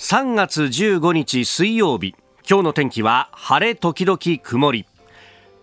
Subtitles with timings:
[0.00, 2.14] 3月15日水曜日。
[2.48, 4.86] 今日の天気は晴れ時々曇り。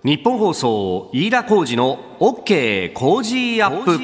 [0.03, 4.00] 日本放送飯田浩二の OK 工事アップ。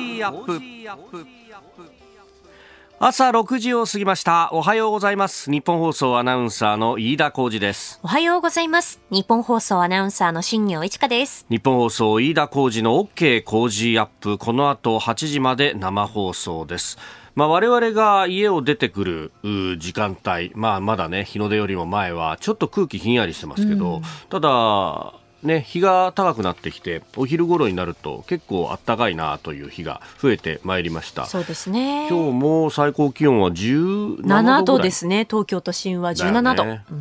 [2.97, 4.49] 朝6時を過ぎました。
[4.54, 5.51] おはようございます。
[5.51, 8.00] 日本放送アナウンサーの飯田浩二です。
[8.02, 9.00] おはようございます。
[9.12, 11.46] 日本放送アナウンサーの新業一華です。
[11.52, 14.40] 日本放送飯田浩二の OK 工事アップ。
[14.40, 16.98] この後8時まで生放送です
[17.36, 19.31] まあ、我々が家を出てくる
[19.80, 31.26] 時間帯、まあ、まだね、日の出よりも前は、ちょっと空気ひんやりしてますけど、うん、ただ、ね、日が高くなってきてお昼頃になると結構あったかいなという日が増えてまいりました。
[31.26, 32.08] そうですね。
[32.10, 35.06] 今日も最高気温は17度です。
[35.08, 36.94] ね東京都心は17度、ね、う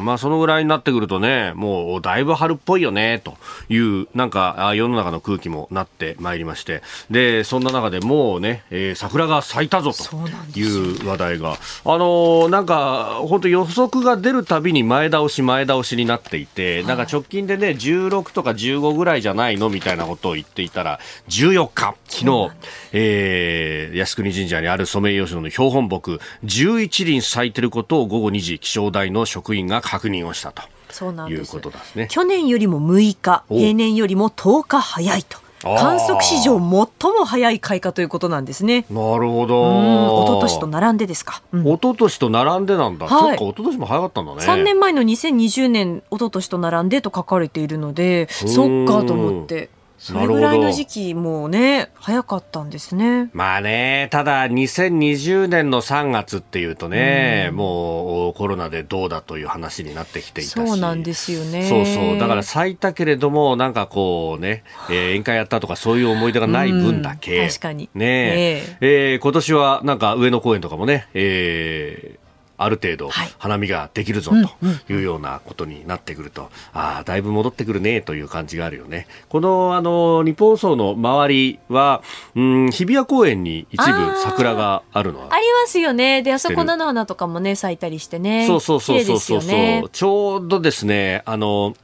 [0.00, 0.04] ん。
[0.04, 3.36] まあそのぐらいになってくるとねもうだいぶ春っぽいよねと
[3.68, 6.82] いうなんか世の中の空気もなってまいりまして。
[7.10, 11.58] でそんな中でもうね、えー、桜が咲いたぞという話題が。
[11.84, 22.50] あのー、なんか本当予測が出るたびに前倒し前倒しになっていて、なんか直近でね、16とか15ぐらいじゃないのみたいなことを言っていたら、14日、昨日、
[22.92, 30.62] えー、靖国神社にあるソメイヨシノの標本木、11輪咲いてることを午後2時、気象台の職員が確認をしたと。
[30.90, 32.08] そうなんですいうことですね。
[32.10, 35.47] 去年よりも6日、平年よりも10日早いと。
[35.62, 38.86] 観測史上最も早い開花ということなんですね。
[38.90, 40.24] なるほど。
[40.24, 41.42] 一昨年と並んでですか。
[41.52, 43.06] うん、一昨年と並んでなんだ。
[43.06, 44.40] はい、そっか、一昨年も早かったんだね。
[44.40, 49.70] 3年前の2020年、一昨年と並んでと書かれているので、そっかと思って。
[49.98, 53.30] それぐらいの時期もね早かったんですね。
[53.32, 60.52] まあねただ2020年の3月っていうとね、うん、もうコロナでどうだという話になってきていたし。
[60.52, 61.68] そうなんですよね。
[61.68, 62.18] そうそう。
[62.18, 67.90] だから咲いたけれどもなんかこうね、えー、宴会やったとかそういう思い出がない分だけ、うん、確かに。
[67.94, 68.76] ねえ。
[68.80, 72.17] えー、今年はなんか上野公園とかもね、えー、
[72.58, 79.06] ある程度花見ができるぞというようなことになってくると、ああ、だいぶ戻ってくるねという感じがあるよね。
[79.28, 82.02] この、あの、日本層の周りは、
[82.34, 86.22] うん、日比谷公園に一部桜があるのはありますよね。
[86.22, 88.46] で、あそこ菜の花とかもね、咲いたりしてね。
[88.46, 89.44] そうそうそうそうそう。
[89.44, 91.74] ね、ちょうどですね、あの、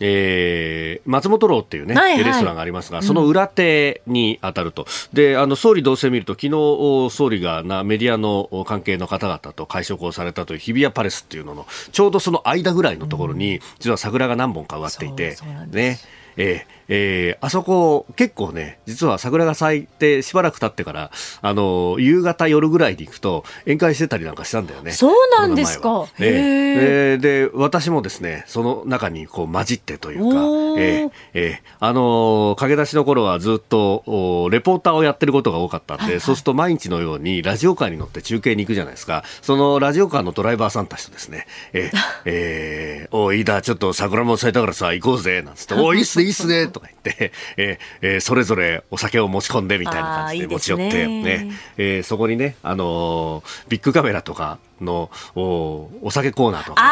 [0.00, 4.86] えー、松本楼っていうね、はいはい、レストランがありますが、その裏手に当たると。
[5.12, 15.36] で、あの、総理同棲見ると、昨日、総理がなメディアの関係の方々と会食をされたという日比谷パレスっていうのの、ちょうどその間ぐらいのところに、実は桜が何本か植わっていて、
[15.70, 15.98] ね。
[16.36, 21.10] えーえー、あそこ結構ね、実は桜が咲いてしばらく経ってから、
[21.40, 24.92] あの、夕方夜ぐらいに行くと宴会してたりなんかしたんだよね。
[24.92, 26.06] そうなんですか。
[26.18, 30.36] えー、で、私もですね、その中にこう混じってというか、
[30.80, 39.24] えー、えー、あの、駆け出しの頃はずっとおレポーターをやってることが多かったんで、はいはい、そうすると毎日のようにラジオカーに乗って中継に行くじゃないですか。
[39.42, 56.82] そのラジオカーのドライバーさんたちとですね、えー、えー、おい、いだ、ちょっと桜も咲いたからさ、行こうぜ、なんつって、 おい、いいっすね、いいっすね、とか言って、 えーえー、それぞれお酒を持ち込んでみたいな感じで持ち寄ってね、ねえー、そこにね、あのー、ビッグカメラとかのおお酒コーナーとか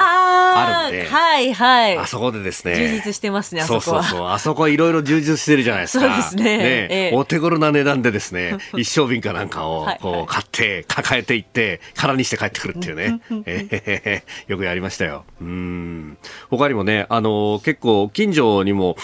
[0.54, 1.98] あるんで、はいはい。
[1.98, 2.74] あそこでですね。
[2.74, 4.28] 充実してますね、あそこそうそうそう。
[4.28, 6.06] あそこいろいろ充実してるじゃないですか。
[6.08, 6.58] そうですね。
[6.58, 13.20] ね、ええ、お手頃な値段でですね、 一升瓶かなんかをこう買って、抱えていって、空にして帰ってくるっていうね。
[13.47, 15.24] えー、よくやりましたよ。
[15.41, 16.16] うん。
[16.50, 18.97] 他にもね、あのー、結構近所にも、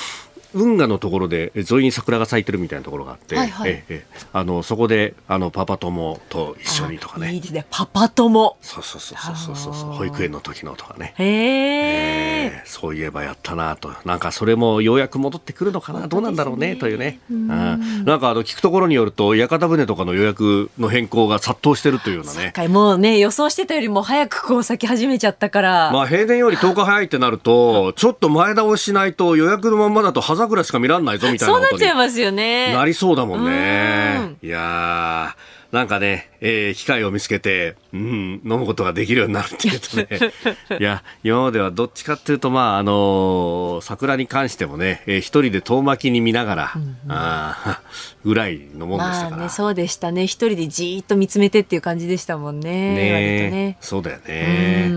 [0.57, 7.33] 運河のところで沿いに桜が咲いてるみたいなところがあって、はいはい、ええ、あのそこであのパパ友と一緒にとかね。
[7.33, 7.67] いいですね。
[7.71, 8.57] パパ友。
[8.63, 11.15] そうそうそうそうそうそう保育園の時のとかね。
[11.19, 13.93] へえそういえばやったなと。
[14.07, 17.21] なんかそれもようやく戻ってくるのかな、ね、どうなんだろうねというね。
[17.31, 17.47] うん。
[17.49, 22.53] なんかあの聞くところによると屋形船とかの予約の変更が殺到してるというようなね。
[22.69, 25.91] もうね予想してたよりも早くこう咲き始めちゃったから。
[25.93, 32.73] まあ平年より10日早いってなるとちょっと前倒ししないと予約のまんまだと葉桜しか見らんないぞみたいなそうなっちゃいますよね。
[32.73, 34.37] なりそうだもんね。
[34.43, 35.35] いや
[35.73, 40.09] なんかね、えー、機会を見つけて、うん、飲むことができるようになるっていうとね、
[40.79, 47.81] いや、今まではどっちかっていうと、まあ、あのー、桜に関してもね、えー、一人で遠巻きに見ながら、うんうん、あ
[48.25, 49.31] ぐらいのもんでしたから。
[49.31, 50.25] まあね、そうでしたね。
[50.25, 52.71] 一人でじーっと見つめてっていう感じでしたもんね。
[52.71, 54.23] ねねそうだよね。
[54.29, 54.91] え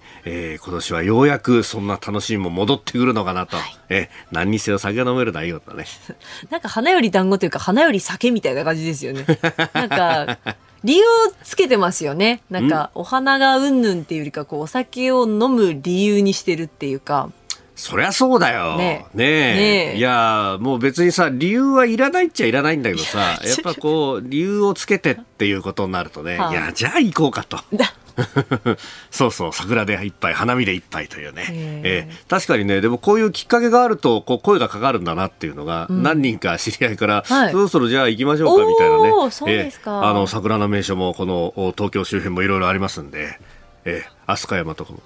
[0.00, 5.84] ーえー、今年はようやくそんな楽しみも戻ってくるのかなと、はい、えー、何にせよ酒が飲めるのはいいことだね。
[6.50, 9.24] なんか花より団子というか花より酒みたいな感じですよね。
[9.74, 10.38] なんか
[10.82, 11.06] 理由を
[11.42, 12.42] つけてますよね。
[12.50, 17.30] なんかお花がうんぬんっていうよりかこうお酒を飲む理由にしてるっていうか。
[17.76, 18.76] そりゃそうだよ。
[18.76, 19.04] ね。
[19.14, 19.18] え。
[19.18, 19.96] ねえ。
[19.96, 27.58] いや、もう別にさ、理由はいらないっちゃいらないんだけどさ、 やっぱこう、理由をつけてっていうことになるとね、はあ、いや、じゃあ行こうかと。
[29.10, 31.46] そうそう、桜で一杯、花見で一杯というね。
[31.50, 39.10] ええー確かにね、でもこういうきっかけがあると、こう声がかかるんだなっていうのが、何人か知り合いから、はいそろそろじゃあ行きましょうかみたいなね。
[39.12, 43.38] おーあの、桜の名所も、このお東京周辺もいろいろありますんで、
[43.84, 45.00] えー、飛鳥山とかも。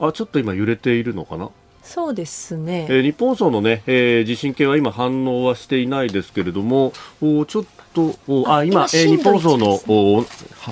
[0.00, 1.50] あ、ちょっと今揺れているのかな？
[1.82, 2.86] そうですね。
[2.90, 7.64] えー日本放送のね、えー地震計は今反応はしていないですけれども、おちょっ
[7.94, 10.24] と、おあ、あ今、えー日本放送の1おは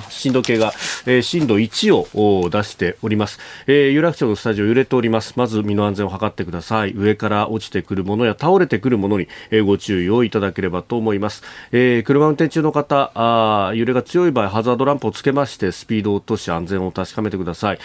[0.09, 0.71] 震度計が、
[1.05, 3.39] えー震度1をお出しております。
[3.67, 5.33] えー有楽町のスタジオ揺れております。
[5.35, 6.93] まず身の安全を図ってください。
[6.95, 11.43] 上から落ちてくるものや倒れてくるものに、えーご注意をいただければと思います。
[11.71, 17.79] えー車運転中の方、あー揺れが強い場合、ハザードランプをつけまして、スピードを落とし安全を確かめてください。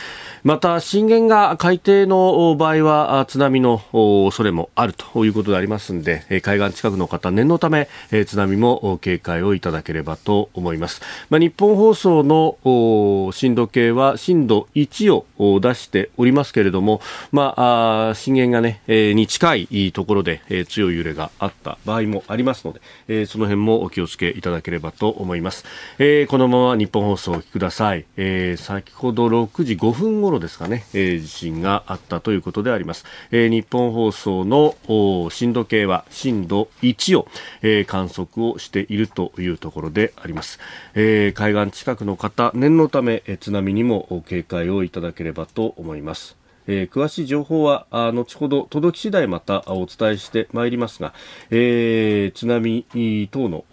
[0.44, 11.00] また、震源が海底のお場合は、あ津波のお恐れもあるということでありますので、えー海岸近くの方、念のため、えー津波もお警戒をいただければと思います。
[11.30, 25.64] まあ、日本放送のお震度計は震度1を出しておりますけれども、まあ、あ震源がね、えーに近いところで、えー強い揺れがあった場合もありますので、えーその辺もお気をつけいただければと思います。
[25.98, 28.04] えーこのまま日本放送をお聞きください。
[28.16, 33.04] えー先ほど6時5分頃ですかね、えー地震があったということであります。
[33.30, 37.28] えー日本放送のお震度計は震度1を、
[37.62, 40.58] えー観測をしているというところであります。
[40.94, 46.36] えー海岸近くの方、念のため、津波にも警戒をいただければと思います。
[46.66, 51.12] えー詳しい情報はあ後ほど届き次第またお伝えしてまいりますが、
[51.50, 52.86] えー津波
[53.30, 53.64] 等の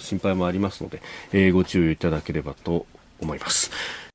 [0.00, 1.02] 心配もありますので、
[1.32, 2.86] えーご注意いただければと
[3.20, 4.07] 思います。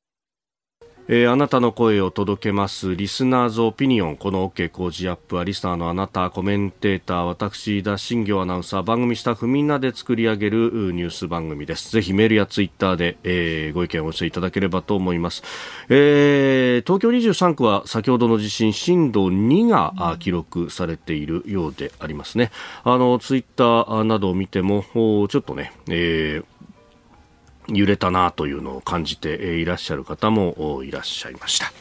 [1.10, 4.16] えーあなたの声を届けますリスナーズオピニオン。
[4.16, 8.84] この OK 工事アップはリスナーのあなたコメンテーター私田新行アナウンサー。
[8.84, 11.92] 番組スタッフみんなで作り上げるうニュース番組です。
[11.92, 15.44] ぜひメールやツイッターで、えーご意見をお寄せいただければと思います、
[15.90, 22.52] えー東京23区は先ほどの地震震度2があ記録されているようでありますね。
[22.86, 26.53] あのツイッターなどを見てもおちょっとね、えー
[27.68, 31.72] 揺れたなというのを感じていらっしゃる方もいらっしゃいました。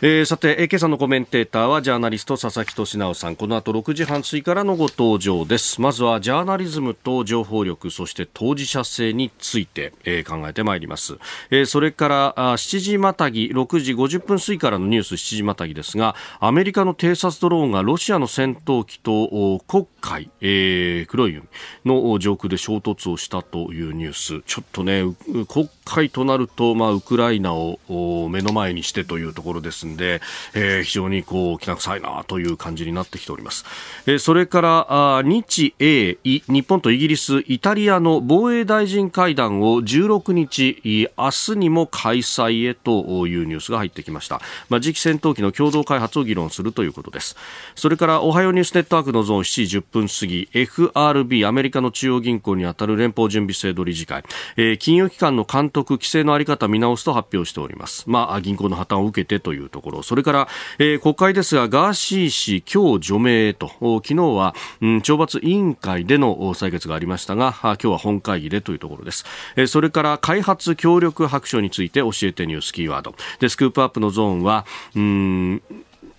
[0.00, 3.34] えーさて、えー今朝のコメンテーターはジャーナリスト佐々木俊直さん。
[3.34, 5.80] この後6時半過ぎからのご登場です。
[5.80, 11.18] まずはジャーナリズムと情報力、そして当事者性について、えー考えてまいります。
[11.50, 21.48] えーそれからあ7時またぎ、6時50分過ぎからのニュース7時またぎですが、アメリカの偵察ドローンがロシアの戦闘機とお黒海、えー黒い海
[21.84, 24.42] の上空で衝突をしたというニュース。
[24.46, 30.20] ちょっとね、うう黒海となると、まあ、ウクライナをお目の前にしてというところですんで、
[30.54, 33.64] えー非常にこう、きな臭いなという感じになってきております。
[34.06, 44.40] えーそれから、あ日英、い日本とイギリス、イタリアの防衛大臣会談を16日、明日にも開催へというニュースが入ってきました。
[44.68, 47.36] まあ、次期戦闘機の共同開発を議論するということです。
[47.74, 54.22] それから、おはようニュースネットワークのゾーン7時10分過ぎ、FRB、アメリカの中央銀行にあたる連邦準備制度理事会、
[54.56, 58.04] えー金融機関の監督、規制のあり方見直すと発表しております。
[58.06, 60.48] まあ、銀行の破綻を受けてというところ、それから、
[60.78, 69.24] えー国会ですが、ガーシー氏、今日除名と、昨日は、うん、懲罰委員会での採決がありましたが、今日は本会議でというところです。
[69.56, 73.14] えーそれから、開発協力白書について教えてニュースキーワード。
[73.38, 74.66] で、スクープアップのゾーンは、
[74.96, 75.62] うん、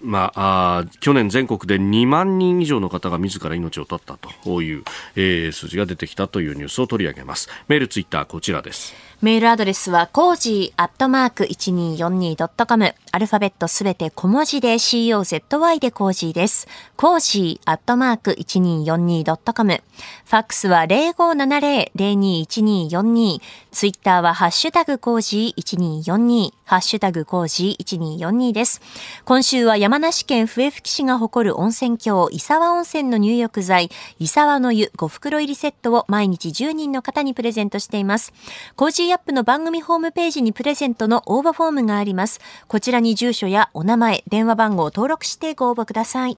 [0.01, 4.83] まあ、あ去年全国で2万人以上の方が自ら命を絶ったという、
[5.15, 7.49] えー数字が出てきたというニュースを取り上げます。
[7.67, 9.08] メール、ツイッター、こちらです。
[9.21, 12.95] メールアドレスは、コージーアットマーク 1242.com。
[13.11, 16.69] アルファベットすべて小文字で COZY でコージーです。
[16.95, 19.73] コージーアットマーク 1242.com。
[19.73, 23.41] ファックスは0570-021242。
[23.71, 26.51] ツイッターはハッシュタグコージー1242。
[26.65, 28.81] ハッシュタグコージー1242です。
[29.25, 38.33] 今週は山梨県笛吹市が誇る温泉郷、石和温泉の入浴剤、石和の湯5袋入りセットを毎日10人の方にプレゼントしています。
[38.75, 42.39] コージーアップの番組ホームページにプレゼントの応募フォームがあります。
[42.67, 46.37] こちらに住所やお名前、電話番号を登録してご応募ください。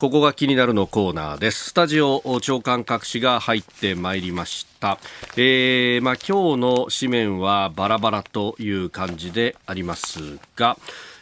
[0.00, 1.70] ここが気になるのコーナーです。
[1.70, 4.96] スタジオ朝刊各紙が入ってまいりました。
[5.36, 10.78] えー、まあ今日の紙面はバラバラという感じでありますが、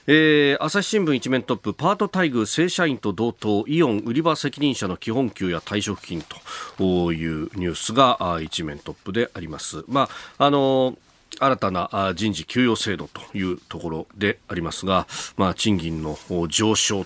[0.06, 6.23] えー、朝日新聞一面トップパート待遇正社員と同等イオン売り場責任者の基本給や退職金
[6.76, 9.85] というニュースが一面トップであります。
[9.88, 10.99] まああの
[11.38, 16.16] 新たな人事給与制度というところでありますが、まあ、賃金の
[16.49, 17.05] 上昇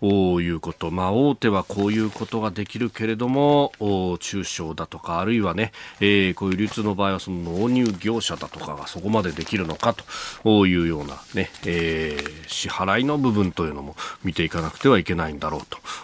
[0.00, 3.72] ということ、まあ、大手はこういうことができるけれども
[4.20, 9.94] 中小だとかあるいはね、えー、こういう流通の場合はその納入業者だとかがそこまでできるのか
[10.44, 15.60] というようなね、えー、支払いの部分というのも見ていかなくてはいけないんだろう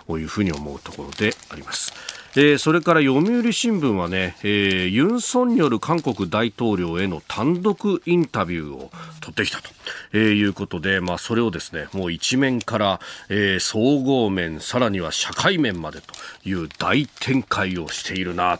[0.07, 2.20] というふうに思うところであります。
[2.37, 9.71] えー、それから読売新聞はね、えー、ユン・ソンによる韓国大統領への単独インタビューを取ってきたと、
[10.13, 16.15] えー、いうことで、まあ、それをですね、もう一面から、えー、総合面、さらには社会面までと
[16.49, 18.59] いう大展開をしているな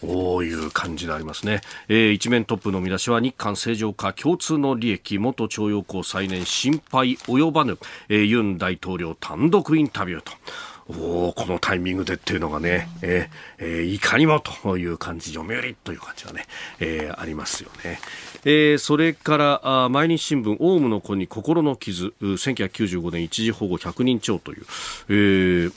[0.00, 1.60] という感じでありますね。
[1.88, 7.76] えー、一面トップの見出しは日韓正常化共通の利益、元徴用工再燃心配及ばぬ、
[8.08, 10.32] えー、ユン大統領単独インタビューと。
[10.98, 16.46] おおこのタイミングでっていうのがね、えーえー、いかにもという感じ、読売という感じはね、
[16.80, 18.00] えー、ありますよね。
[18.44, 24.66] えー、それからあ毎日新聞、オウムの子に心の傷、1995年一時保護100人超という、
[25.08, 25.72] えー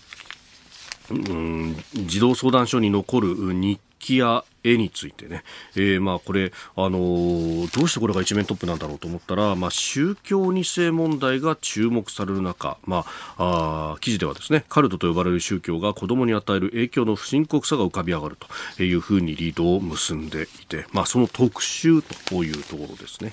[1.09, 1.75] うん、
[2.07, 5.43] 児童相談所に残る日記や絵についてね、
[5.75, 13.05] えー、まあこれ、あのー、どうしてこれが一面トップなんだろうと思ったら、まあ、宗教2世問題が注目される中、ま
[13.37, 18.37] あ、あ記事ではですねカルトと呼ばれる宗教が子どもに与える影響の不深刻さが浮かび上がる
[18.77, 23.31] というふうにリードを結んでいて、まあ、その特集というところですね。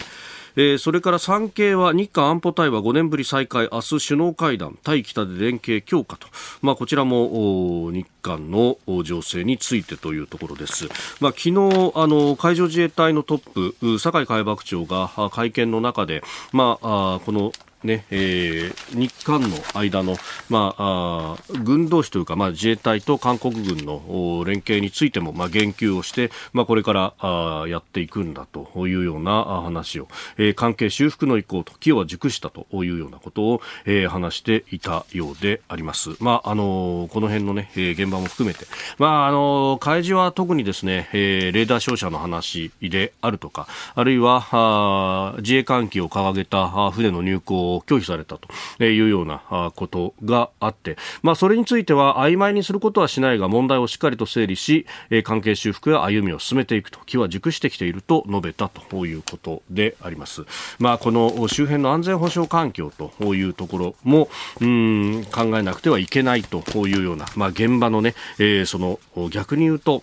[0.57, 6.27] えー、それから産経は日韓安保対話5年ぶり再開明日首脳会談対北で連携強化と、
[6.63, 10.89] まあ、こちらも日韓の情勢についてというところです、
[11.21, 20.17] まあ、昨日あの海上自衛隊のトップ酒井海幕長が会見の中で、まあ、このねえー、日韓の間の、
[20.51, 36.11] まあ、あ軍同士というか、まあ、自衛隊と韓国軍の連携についても、まあ、言及をして、まあ、これからあやっていくんだというような話を、えー、関係修復の意向と機は熟したというようなことを、えー、話していたようであります。
[36.21, 38.67] まああのこの辺のね、えー、現場も含めて、
[38.99, 54.87] まああの海事は特にですね、えー、レーダー照射の話であるとか、あるいはあ自衛艦機を掲げた船の入港を拒否されたというようなことがあって、まあ、それについては曖昧にすることはしないが問題をしっかりと整理し
[55.25, 60.45] 関係修復や歩みを進めていくと気は熟してきていると述べたということであります。
[60.79, 64.29] まあ、この周辺の安全保障環境というところも
[64.61, 68.99] うん考えなくてはいけないというような、まあ、現場のね、えー、その
[69.31, 70.03] 逆に言うと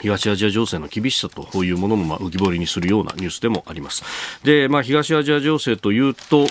[0.00, 4.02] 東アジア情勢の厳しさというものもまあ浮き彫りにするようなニュースでもあります。
[4.44, 6.46] で、まあ、東アジア情勢というと、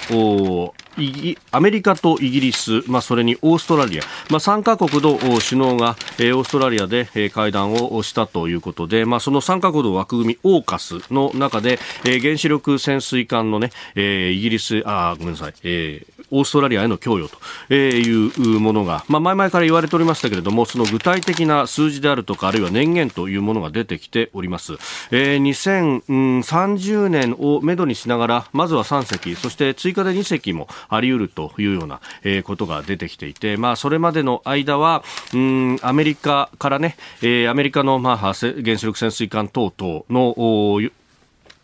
[1.51, 17.29] アメリカとイギリス、まあ、それにオーストラリア、まあ、3カ国の首脳が、えー、オーストラリアで、えー、会談をしたということで、まあ、その3カ国の枠組みオーカスの中で、えー、原子力潜水艦のね、えー、イギリス、あ、ごめんなさい、えー、オーストラリアへの供与
[17.67, 24.73] というものが、まあ、前々から言われておりましたけれども、その具体的な数字であるとか、あるいは年限というものが出てきております。
[25.11, 32.01] えー、2030年をめどにしながら、まずは3隻、そして追加で2隻も、あり得るというような、
[32.43, 40.31] ことが出てきていて、まあ、それまでの間は、うん、アメリカからね、えー、アメリカの、まあ、原子力潜水艦等々の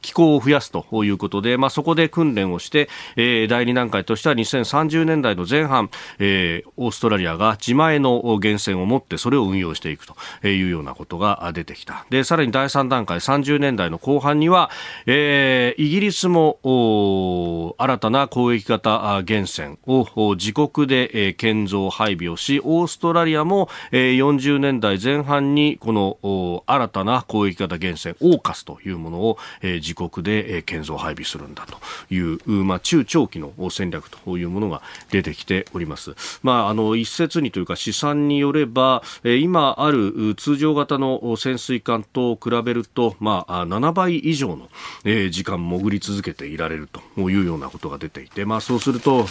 [0.07, 2.87] 機構を増やすということで、まあ、そこで訓練をして、
[3.17, 10.15] えー、第2段階としては2030年代の前半、えー、オーストラリアが自前の源泉を持ってそれを運用していくと
[10.47, 12.05] いうようなことが出てきた。
[12.09, 14.71] で、さらに第3段階30年代の後半には、
[15.07, 31.79] えー、イギリスも新たな攻撃型源泉を自国で、えー、建造配備をし、オーストラリアも、えー、40年代前半にこの新たな攻撃型源泉オーカスというものを、えー、自国で建造配備するんだと
[32.13, 36.15] いう、まあ、中長期の戦略というものが出てきております。
[36.43, 44.69] まあ、あの一説にというか試算によれば今ある通常型の潜水艦と比べると、まあ、7倍以上の
[45.29, 49.25] 時間潜り続けていられるというようなことが出ていて、まあ、そうすると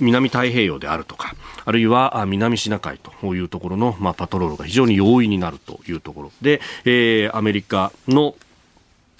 [0.00, 1.34] 南太平洋であるとか、
[1.64, 8.34] あるいは南シナ海というところの、まあ、パトロールが非常に容易になるというところで、えー、アメリカの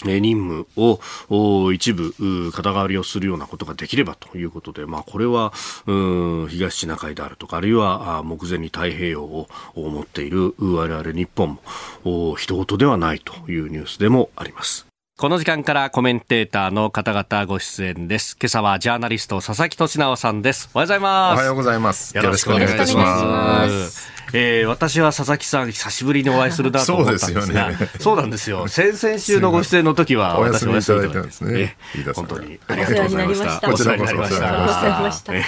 [0.04, 2.14] 任務を一部
[2.52, 5.52] 肩代わりをするようなことができればということで、まあ、これは
[5.86, 11.58] 東シナ海であるとかあるいは目前に太平洋を持っている我々日本
[12.04, 14.93] も人事ではないというニュースでもあります。
[15.16, 18.36] この時間からコメンテーターの方々ご出演です。
[18.36, 20.68] 今朝はジャーナリスト佐々木俊直さんです。
[20.74, 21.38] おはようございおます。
[21.38, 22.16] はようございます。
[22.16, 23.02] よろしくお願いいたしま。
[23.04, 28.66] ますえー私は佐々木さん久しぶりにお会いするなと思ったんですが、そうですよねそうなんですよ。
[28.66, 31.76] 先々週のご出演の時は お休み私おいただいたんですね
[32.16, 33.72] 本当にありがとうございました。
[33.72, 34.66] お世話になりましたお世話になりました。
[34.66, 35.44] お世話になりました え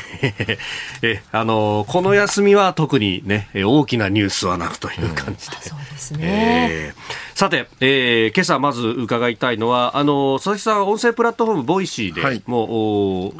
[0.48, 0.58] え
[1.02, 5.56] えあのこの休みは特にねえ大きなニュースはなくという感じで。
[5.60, 6.18] そうですね。
[6.22, 12.42] えーさて、えー今朝まず伺いたいのは、あの佐々木さん、音声プラットフォーム、 Voicy で、はい。
[12.46, 13.34] もうお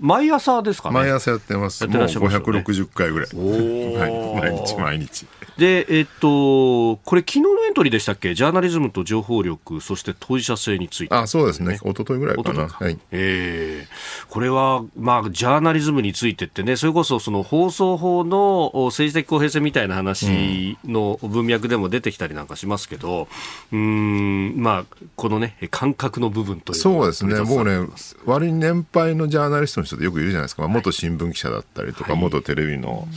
[0.00, 0.94] 毎朝ですかね。
[0.94, 1.82] 毎朝やってます。
[1.82, 3.28] やってらっしゃいますよねもう560回ぐらい。
[3.28, 5.26] ーはい毎日毎日。
[5.58, 11.14] で、えっと、これ、昨日のエントリーでしたっけ、ジャーナリズムと情報力、そして当事者性について。
[11.14, 11.80] あ、そうですね。
[11.82, 12.68] 一昨日ぐらいかな。
[12.68, 12.96] はい。
[13.10, 13.88] ええ
[14.28, 23.26] これは、まあ、ジャーナリズムについてってね、それこそその放送法のお政治的公平性みたいな話の文脈でも出てきたりなんかしますけど、
[23.72, 27.34] うーん、まあ、このね、感覚の部分というそうですね。
[27.40, 27.88] もうね
[28.24, 30.62] 割に年配のジャーナリストの人ってよくいるじゃないですか。
[30.62, 32.20] まあ元新聞記者だったりとか、はい。
[32.20, 33.08] 元テレビの、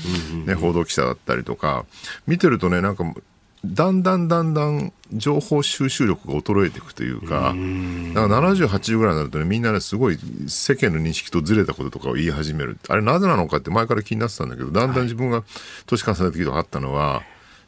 [0.45, 1.85] ね、報道記者だったりとか、
[2.27, 3.03] 見てるとね、なんか、
[3.63, 12.77] だんだんだんだん情報収集力が衰えていくというか、だから70、80ぐらいになるとね、みんなね、すごい世間の認識とずれたこととかを言い始める。
[12.87, 15.43] あれなぜなのかって前から気になってたんだけど、だんだん自分が
[15.85, 17.21] 年重ねてきて分かったのは、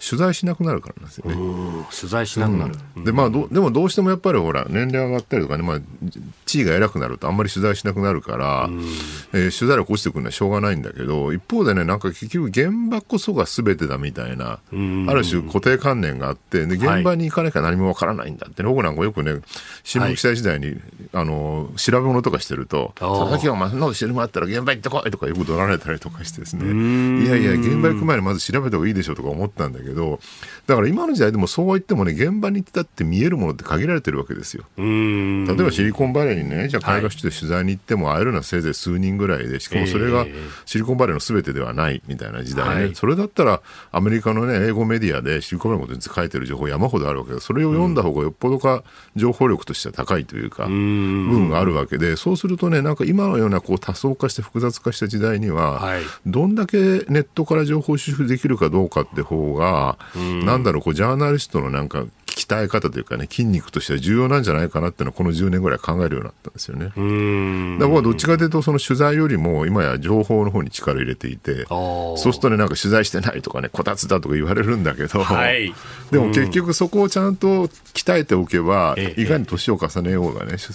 [0.07, 1.35] 取材しなくなるからなんですよね。
[1.35, 1.85] うん。
[1.85, 2.75] 取材しなくなる。
[3.03, 5.79] でまあ、どでもどうしてもやっぱりほら年齢上がったりとかね、まあ、
[6.45, 8.69] 地位が偉くなるとあんまり取材しなくなるから、
[9.33, 19.41] えー取材力落ちてくるのはしょうがないんだけど一方でねなんか結局現場こそが全てだみたいなある種固定観念があってで現場に行かなきゃ何もわからないんだって、ね僕なんかよくね
[19.83, 20.77] 新聞記者時代に、
[21.11, 26.63] あの調べ物とかしてると「あー佐々木はお前そんなことしてるもんあったら現場行ってこい」とかよく怒られたりとかしてですね。
[27.23, 29.92] いやいや現場行く前にまず調べた方がいいでしょとか思ったんだけど
[30.67, 34.65] だから今の時代でもそうは言ってもね現場に行ってたって見えるものって限られてるわけですよ。
[34.77, 35.45] うん。
[35.45, 40.25] 例えばシリコンバレーにね、じゃあ海外出張で取材に行っても会えるのはせいぜい数人ぐらいで、しかもそれが
[40.65, 42.95] シリコンバレーの全てではないみたいな時代ね、はい。
[42.95, 48.83] それだったらアメリカのね、英語メディアでシリコンバレーのことに書いてる情報山ほどあるわけで、それを読んだ方がよっぽどか
[49.15, 56.01] 情報力としては高いというか、部分があるわけで、そうするとね、なんか今のようなこう多層化して複雑化した時代には、はい。
[56.25, 56.77] どんだけ
[57.09, 59.82] ネットから情報収集できるかどうかって方が、
[60.45, 66.91] なんだろう、こうジャーナリストのなんか鍛え方というかね、筋肉としては重要なんじゃないかなっていうのは、この10年ぐらい考えるようになったんですよね。
[66.95, 67.79] うん。
[67.79, 72.17] だから僕はどっちかというと、その取材よりも、今や情報の方に力入れていて、ー。
[72.17, 75.73] そうするとね、なんか取材してないとかね、こたつだとか言われるんだけど、はい。
[76.11, 79.21] でも結局そこをちゃんと鍛えておけば、ええ。
[79.21, 80.69] いかに年を重ねようがね、し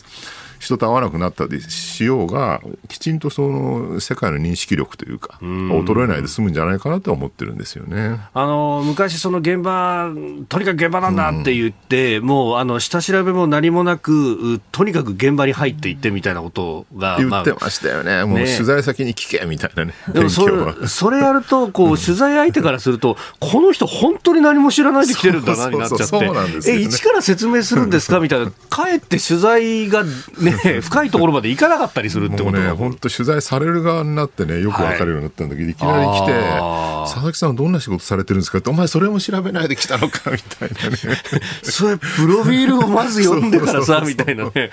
[0.58, 8.20] 人と会わなくなったりしようが、きちんとその世界の認識力というか、衰えないで済むんじゃないかなとは思ってるんですよね。
[8.34, 10.10] あの昔、その現場、
[10.48, 18.24] とにかく現場なんだって言って、もうあの下調べも何もなく、うとにかく現場に入っていってみたいなことが、言ってましたよね。
[18.24, 19.94] もうね取材先に聞けみたいなね。
[20.12, 26.16] でもそれそれやるとこう、取材相手からすると、この人、本当に何も知らないで来てるんだなになっちゃって、
[26.70, 26.82] えね。
[26.82, 28.20] 一から説明するんですか？
[28.20, 30.47] みたいな、かえって取材が、ね、
[30.82, 36.32] 深いところまで行かなかったりするってもうね、ことが本当取材される側になってね、よくわかるようになったんだけど、い、きなり来て、
[37.06, 40.96] 佐々木さんはどんな仕事されてるんですかって、お前それも調べないで来たのかみたいなね。
[41.62, 44.70] それ、プロフィールをまず読んでからさ、 みたいなね、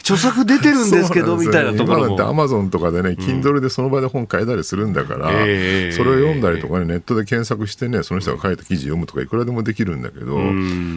[0.00, 2.06] 著作出てるんですけど、みたいなところも。
[2.06, 10.40] 今だってアマゾンとかでね、Kindle でその場で本買えたりするんだから、ええそれを読んだりとかね、ネットで検索してね、その人が書いた記事読むとかいくらでもできるんだけど、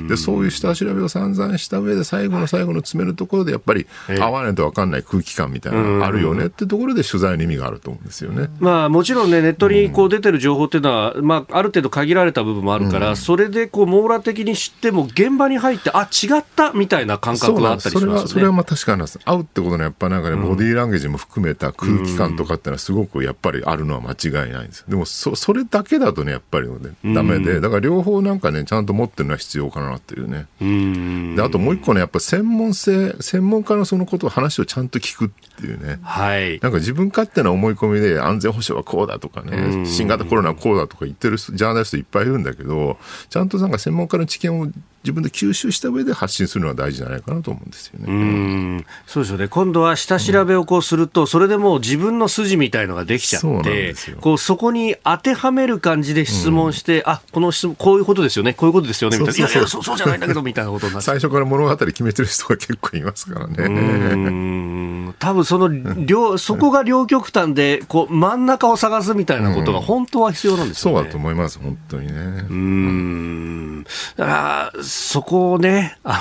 [0.08, 8.50] で、そういう下調べを散々した上で最後の最後の詰めるところでやっぱりええ合わないと分かんない空気感みたいなのがあるよねってところで取材の意味があると思うんですよね。
[8.60, 18.34] まあ、もちろんね、ネットにこう出てる情報っていうのは、まあ、ある程度限られた部分もあるから、それでこう網羅的に知っても、現場に入って、あ違ったみたいな感覚があったりしそれは、ますよね。
[18.34, 19.20] それはまあ確かなんです。
[19.20, 24.12] 会うってことのやっぱなんかね、ボディーランゲージも含めた空気感とかってのはすごくやっぱりあるのは間
[24.44, 24.86] 違いないんですよ。
[24.90, 30.48] でもそ、それだけだとね、やっぱりね、ダメで、だから両方なんかね、ちゃんと持ってるのは必要かなっていうね。
[30.62, 35.30] うんで、あともう一個ね、やっぱ専門性、専門家のそのことを話をちゃんと聞くっ
[35.60, 36.00] ていうね。
[36.02, 36.60] はい。
[36.62, 42.98] なんか自分勝手な思い込みで安全保障はこうだとかね、新型コロナはこうだとか言ってるジャーナリストいっぱいいるんだけど、
[43.30, 44.68] ちゃんとなんか専門家の知見を
[45.04, 48.06] 自分で吸収した上で発信するのは大事じゃないかなと思うんですよね。
[48.08, 48.86] うん。
[49.06, 49.48] そうですよね。
[49.50, 54.18] 今度は下調べをこうすると、それでもう自分の筋みたいのができちゃってですよ。
[54.22, 58.54] こうそこに当てはめる感じで質問して、あこの質問こういうことですよね。
[58.54, 59.18] こういうことですよね。
[59.18, 59.34] みたいな。
[59.34, 63.56] そうそういやいやそうそうじゃないんだけどみたいなことにな最初から物語決めてる人が結構いますからね。
[63.58, 65.16] うん。
[65.20, 65.70] 多分その
[66.06, 70.98] 両そこが両極端でこう真ん中を探すみたいなことが本当は必要なんですよね。
[70.98, 72.14] そうだと思います、本当にね。
[72.14, 73.84] うーん。
[74.16, 76.20] だから、そこをね、あ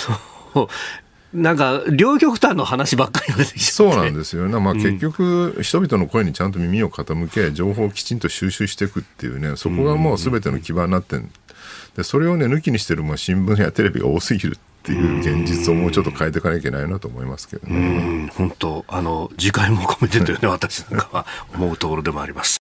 [0.55, 0.69] の、
[1.35, 11.31] なんか両極端の話ばっかり出てきちそうなんですよね、まあ、結局、人々の声にちゃんと耳を傾け、情報をきちんと収集していくっていうね、そこがもうすべての基盤になってん。
[11.97, 18.31] で、それをね、抜きにしてるまあ新聞やテレビが多すぎるっていう現実をもうちょっと変えていかなきゃいけないなと思いますけどね。
[18.35, 22.61] 本当、あの、自戒も込めてというね、 私なんかは思うところでもあります。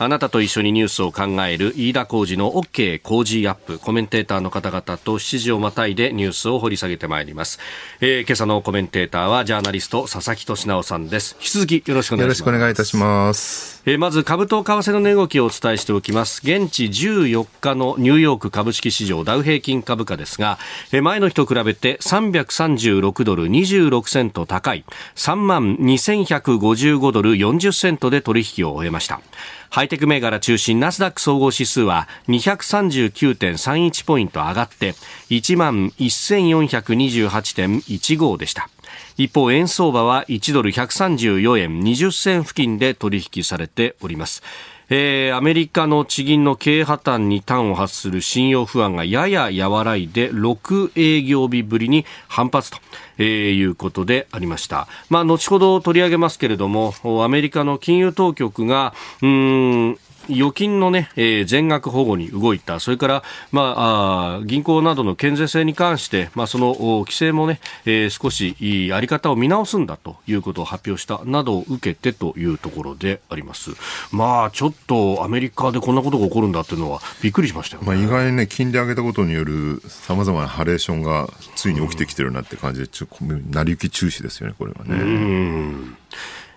[0.00, 7.58] あなたと一緒にニュースを考える飯田浩二の OK 工事アップコメンテーターの方々と7時をまたいでニュースを掘り下げてまいります、
[8.00, 11.34] えー、今朝のコメンテーターはジャーナリスト佐々木俊直さんです。
[11.40, 12.38] 引き続きよろしくお願いします。
[12.40, 13.82] よろしくお願いいたします。
[13.86, 16.42] えー、まず株と為替の値動きをお伝えしておきます。
[16.44, 20.58] 現地14日のニューヨーク株式市場ダウ平均株価ですが、
[20.92, 24.84] えー、前の日と比べて336ドル26セント高い。
[25.16, 29.20] 3万2155ドル40セントで取引を終えました
[29.70, 34.94] ハイテク銘柄中心ナスダック総合指数は239.31ポイント上がって
[35.30, 38.68] 1万1428.15でした。
[39.16, 44.42] 一方、円相場は1ドル134円20銭付近で取引されております。
[44.90, 52.78] えー、アメリカの地銀の経営破綻に端を発する信用不安がやや和らいで6営業日ぶりに反発と、
[53.18, 54.88] えー、いうことでありました。
[55.10, 59.98] まあ、後ほど取り上げますけれども、アメリカの金融当局が、うん
[60.28, 73.70] 預金のね、えー、全額保護に動いた、それから、まあ、あ銀行などの健全性に関して、まあ、その規制もね、えー、少しいいあり方を見直すんだということを発表したなどを受けてというところであります。
[74.12, 84.94] まあ、ちょっとアメリカでこんなことが起こるんだっていうのはびっくりしましたよ、ね、まあ、意外にね、金利上げたことによるさまざまなハレーションがついに起きてきてるなって感じで、ちょ成り行き中止ですよね、これはね。
[84.94, 85.96] うん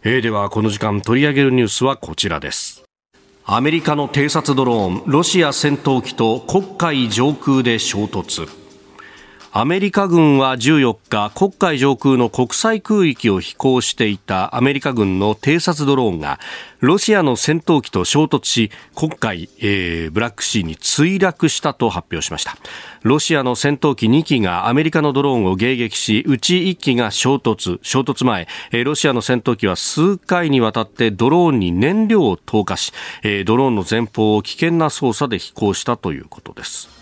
[0.03, 2.83] えー、では、この時間取り上げるニュースはこちらです。
[3.43, 8.60] アメリカの偵察ドローンロシア戦闘機と黒海上空で衝突。
[9.53, 16.39] アメリカ軍は14日黒海上空の国際空域を飛行していたアメリカ軍の偵察ドローンが
[16.79, 22.55] ロシアの戦闘機と衝突し黒海、えー、ブラックシーに墜落したと発表しました。
[23.03, 37.00] ロシアの戦闘機2機がアメリカのドローンを迎撃しうち1機が衝突衝突前、えー、ロシアの戦闘機は数回にわたってドローンに燃料を投下し、えー、ドローンの前方を危険な操作で飛行したということです。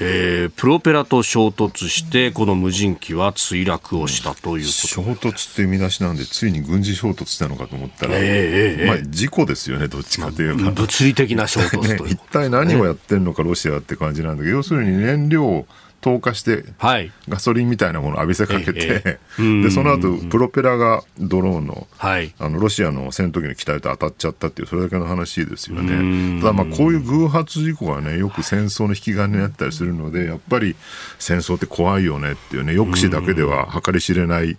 [0.00, 4.88] えー、プロペラと衝突してこの無人機は墜落をしたということ。
[4.88, 15.66] 衝突っていう見出しなんでついに軍事衝突したのかと思ったら、えー、まあ、事故ですよねどっちかというと、まあ、物理的な衝突という、 ね、一体何をやってるのかロシアって感じなんだけど要するに燃料
[16.06, 26.40] 投下して、はい、ガソリンみたいなものを浴びせかけて、ええ、 でその後プロペラがドローンのはい、あのロシアの戦闘機の機体と当たっちゃったっていうそれだけの話ですよね。
[26.40, 30.76] ただまあこういう偶発事故がねよく戦争の引き金になったりするのでやっぱり
[31.18, 34.56] 戦争って怖いよねっていうね抑止だけでは計り知れない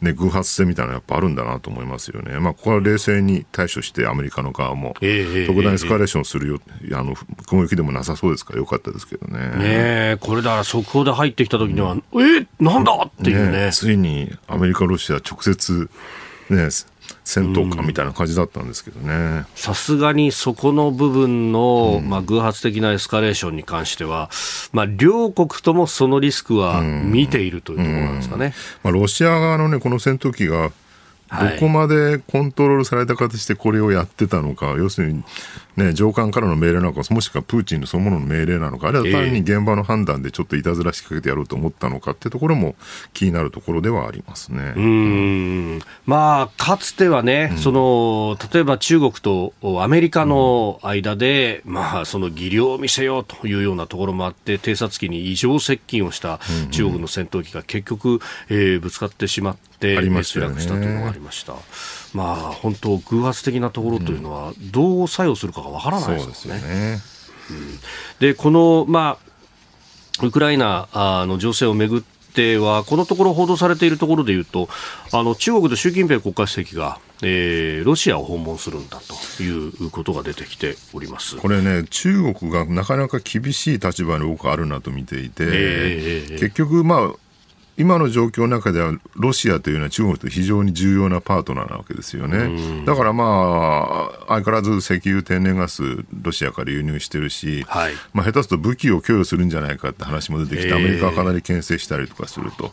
[0.00, 2.38] ね、偶発性みたいなのやっぱあるんだなと思いますよね。
[2.38, 9.38] まあ、ここは冷静に対処して、アメリカの側も、特段エスカレーションするよ、えー、あの、攻撃でもなさそうですからよかったですけどね。
[9.58, 15.90] ねこれだから速報で入ってきた時には、うん、えなんだっていうね、ね、ついにアメリカ、ロシア直接、
[16.50, 16.68] ね、
[17.28, 19.44] 戦闘かみたいな感じだったんですけどね。
[19.54, 24.30] さすがにそこの部分の、まあ、偶発的なエスカレーションに関しては、
[24.72, 30.72] まあ、両国ともそのリスクは見ているというところなんですかね、まあ、ロシア側の、ね、この戦闘機が
[31.30, 35.22] どこまでコントロールされた形でこれをやってたのか、要するに、
[35.78, 42.74] ね、上官からの命令なのか、もしくはプーチンのそのものの命令なのか、あるいは単に現場の判断でちょっといたずらしかけてやろうと思ったのかっていうところも
[43.14, 44.74] 気になるところではありますね。
[44.76, 45.78] うん。
[46.04, 56.40] まあ、かつてはね、うん、その例えば中国とアメリカの間で、うん、まあ、その技量を見せようというようなところもあって、偵察機に異常接近をした
[56.72, 60.56] 中国の戦闘機が結局、えー、ぶつかってしまっで、ありましたよね。
[60.56, 61.52] 墜落したというのがありました。
[61.52, 61.58] ま
[62.14, 66.60] あ、本当、偶発的なところというのは、どう作用するかがわからないそうですよね。
[66.60, 67.00] よね。
[68.20, 69.28] で、この、まあ、
[70.26, 72.02] ウクライナあの情勢をめぐっ
[72.34, 74.68] ては、このところ報道されているところでいうと、
[75.12, 79.00] あの中国で習近平国家主席が、えーロシアを訪問するんだ
[79.36, 81.36] ということが出てきております。
[81.36, 87.12] これね、中国がなかなか厳しい立場に僕はあるなと見ていて、ええええ結局、まあ、
[87.78, 92.84] 今の状況の中では、ロシアというのは中国と非常に重要なパートナーなわけですよね。
[92.84, 95.82] だからまあ、相変わらず石油、天然ガス、
[96.20, 97.92] ロシアから輸入してるし、はい。
[98.12, 100.74] まあ、下手すると武器を供与するんじゃないかって話も出てきて、ええ。
[100.74, 102.72] アメリカはかなり牽制したりとかすると、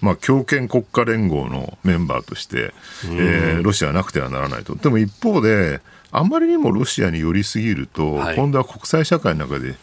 [0.00, 2.72] まあ、強権国家連合のメンバーとして、
[3.06, 4.76] えーロシアはなくてはならないと。
[4.76, 5.80] でも一方で、
[6.12, 8.36] あまりにもロシアに寄りすぎると、はい。
[8.36, 9.74] 今度は国際社会の中で、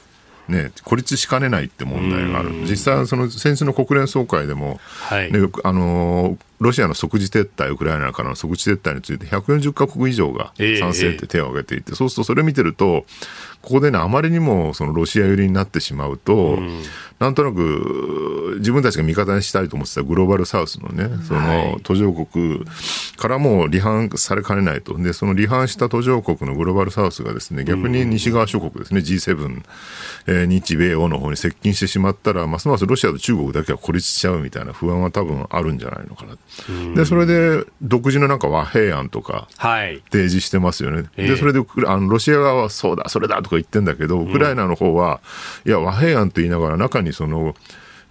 [0.52, 2.52] ね、孤立しかねないって問題がある。
[2.70, 5.32] 実際、その先日の国連総会でも、はい。
[5.32, 10.78] ねあのーロシアの即時撤退、ウクライナからの即時撤退について140カ国以上がええ。
[10.78, 13.06] 賛成って手を挙げていて、そうするとそれ見てると、
[13.62, 16.58] ここでね、あまりにもそのロシア寄りになってしまうと、
[17.20, 22.66] なんとなく自分たちが味方にしたいと思ってたグローバルサウスのね、その途上国
[23.18, 24.98] からも離反されかねないと。
[24.98, 29.62] で、その離反した途上国のグローバルサウスがですね、逆に西側諸国ですね、G7、
[30.28, 36.96] えー日米欧の方に接近してしまったら、ますますロシアと中国だけは孤立しちゃうみたいな不安は多分あるんじゃないのかな。
[36.96, 40.02] で、それで独自のなんか和平案とか、はい。
[40.12, 41.06] 提示してますよね。
[41.18, 45.22] ええで、それであのロシア側はそうだ、それだとか言ってんだけど、ウクライナの方は、
[45.66, 47.56] いや、和平案と言いながら中にその、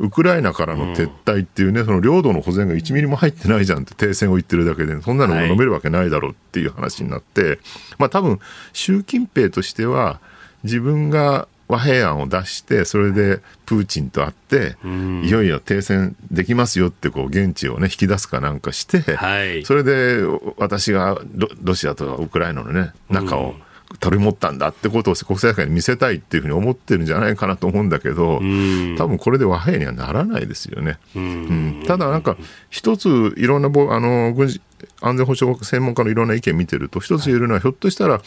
[0.00, 7.58] ウクライナからの撤退っていうね、その領土の保全が1ミリも入ってないじゃんって停戦を言ってるだけで、そんなのも飲めるわけないだろうっていう話になって、
[7.98, 8.40] まあ多分、
[8.72, 10.20] 習近平としては、
[10.64, 14.76] 自分が和平案を出して、それでプーチンと会って、
[15.22, 19.64] いよいよ停戦できますよって、こう、現地をね、引き出すかなんかして、はい。
[19.64, 20.22] それで
[20.56, 23.54] 私がロロシアとウクライナのね、仲を
[23.98, 28.40] 取り持ったんだってことを国際社会に見せたいっていうふうに思ってるんじゃないかなと思うんだけど、
[28.96, 30.98] 多分これで和平にはならないですよね。
[31.16, 31.82] うん。
[31.86, 32.36] ただなんか、
[32.70, 34.60] 一ついろんなぼあの軍事
[35.00, 38.22] 安全保障専門家のいろんな意見見てると、一つ言えるのは、ひょっとしたら、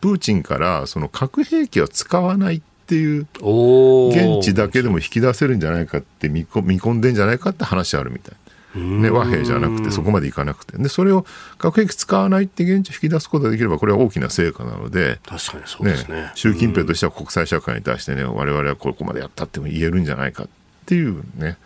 [0.00, 8.34] プーチンからその核兵器は使わないっていう現地だけでも引き出せるんじゃないかって見込見込んでんじゃないかって話あるみたい。
[8.74, 10.78] ね、和平じゃなくて、そこまでいかなくて。
[10.78, 11.26] で、それを
[11.58, 16.32] 核兵器使わないって現地を引き出すことができれば、これは大きな成果なので、確かにそうねですね。
[16.34, 20.52] 習近平としては国際社会に対してね、我々はここまでやったっても言えるんじゃないかって
[20.94, 21.56] いうね。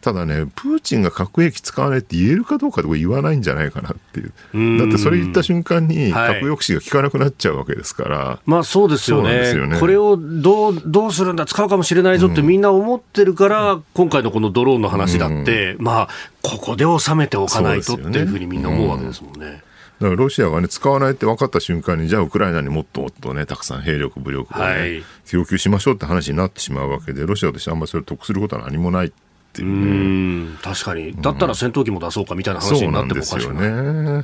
[0.00, 4.56] ただね、プーチンが核兵器使わないって言えるかどうかとか言わないんじゃないかなっていう。
[4.56, 8.38] んだってそれ言った瞬間にはい核抑止が効かなくなっちゃうわけですから。
[8.46, 16.08] まあそうですよねよねこれをどうどうするんだ、使うかもしれないぞってみんな思ってるから、今回のこのドローンの話だって、まあ、
[16.42, 19.62] ここで収めておかないとっていうふうにみんな思うわけですもんね。
[20.00, 29.10] だからロシアがね、使わないって分かった瞬間に、じゃあウクライナにもっともっとね、たくさん兵力、武力をね、はい供給しましょうって話になってしまうわけで、ロシアとしてあんまりそれを得することは何もないっ
[29.52, 30.52] ていううね。
[30.52, 31.16] ん、確かに。
[31.20, 33.72] だったら戦闘機も出そうかみたいな話になってもおかしくない。
[33.72, 34.12] ね。
[34.12, 34.22] だ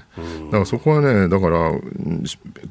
[0.52, 2.24] からそこはね、だから、うん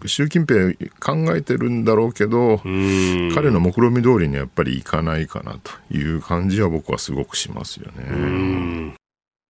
[0.05, 8.95] 習近平考えてるんだろうけど、うん彼の目論見通りにやっぱりいかないかなという感じは僕はすごくしますよね。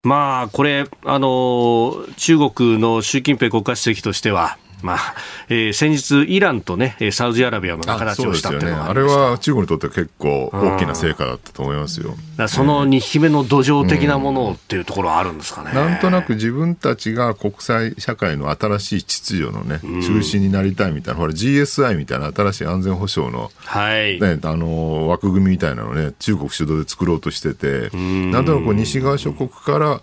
[0.03, 5.15] まあ、これ、あの中国の習近平国家主席としては、まあ
[5.49, 12.09] えー先日、イランと、ね、えーサウジアラビアの仲立ちをしたっていうのがあれありましたは中国にとっては結構大きな成果だったと思いますよ。
[12.09, 15.73] だからその2匹目の土壌的なものっていうところはあるんですかね。
[15.73, 24.19] なんとなく自分たちが国際社会の新しい秩序のね、中心になりたいみたいな、ほら GSI みたいな新しい安全保障の、はい。
[24.19, 30.01] ね、あの枠組みみたいなのね、中国主導で作ろうとしてて、なんとなく西側諸国から、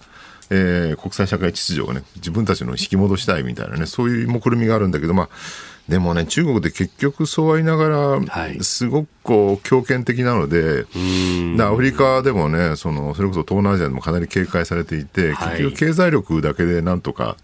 [0.50, 5.28] えー国際社会秩序をね、自分たちの引き戻したいみたいなね、そういう目論みがあるんだけど、まあ、
[5.88, 8.58] でもね、中国で結局そうは言いながはい。
[8.58, 10.84] ら、すごくこう強権的なので、
[11.56, 15.58] でアフリカでもねその、それこそ東南アジアでもかなり警戒されていて、はい。
[15.62, 17.36] 結局経済力だけでなんとか、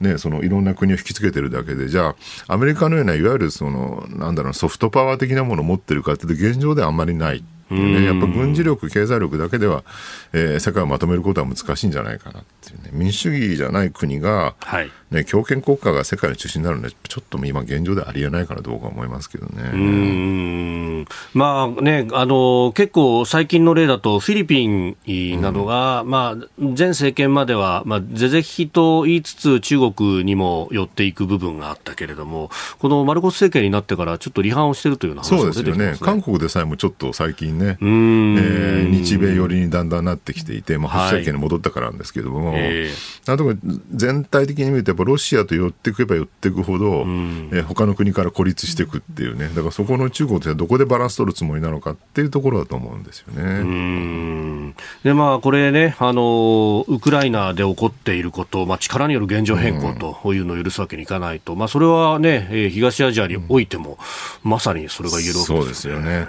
[0.00, 2.14] ね、そのいろんな国を引きつけてるだけで、じゃ
[2.46, 7.42] あ、アメリカのようないわゆるその、なんだろう、ソフトパワー的なものを持ってるかっていうと、現状ではあんまりない。
[7.74, 9.84] ね、やっぱ軍事力、経済力だけでは、
[10.32, 14.90] えー世界をまとめることは難しいんじゃないかなっていうね、民主主義じゃない国が、はい。
[15.10, 19.52] ね、強権国家が世界の中心になるのは、ちょっと今、現状ではありえないかなと僕は思いますけどね。
[19.72, 24.96] うーんまあね、あの結構最近の例だと、フィリピン
[25.40, 36.06] などが、まあ、前政権までは、まあ、是々非々と言いつつ、中国にも寄っていく部分があったけれども、このマルコス政権になってから、ちょっと離反をしているというような話もそうですよね出てきてますね。
[36.06, 42.90] 韓国でさえもちょっと最近ね、えー、日米寄りにだんだんなってきていて、まあ、保守政権に戻ったからなんですけども、はいえ。
[43.24, 43.54] ー、と
[43.94, 54.74] 全体的に見ると、やっぱロシアと寄っていけば寄っていくほど、うん、えー、他の国から孤立していくっていうね、だからそこの中国とはどこでバランス取るつもりなのかっていうところだと思うんですよね。
[55.02, 63.98] でまあ、これねあの、ウクライナで起こっていること、まあ、力による現状変更というのを許すわけにいかないと、まあ、それはね、えー、東アジアにおいても、
[64.42, 66.26] まさにそれが言えるわけですよね。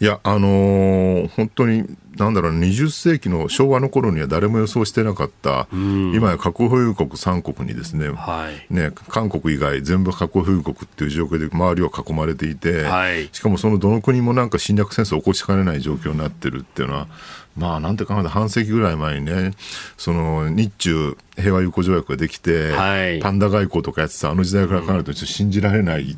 [0.00, 1.84] いや、あのー、本当に、
[2.16, 17.08] なんだろう、20世紀の昭和の頃には誰も予想してなかった、今や核保有国3国にですね、はい、ね、韓国以外全部核保有国っていう状況で周りを囲まれていて、はい、しかもそのどの国もなんか侵略戦争を起こしかねない状況になってるっていうのは、
[17.56, 19.52] まあ、なんて考えたら半世紀ぐらい前にね、
[19.96, 26.16] その日中平和友好条約ができて、はい、パンダ外交とかやってたあの時代から考えると、ちょっと信じられない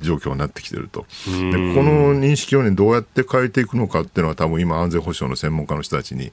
[0.00, 1.06] 状況になってきてると。
[1.26, 6.32] で、この認識をね、どうやって変えていくのかっていうのは、多分今、安全保障の専門家の人たちに、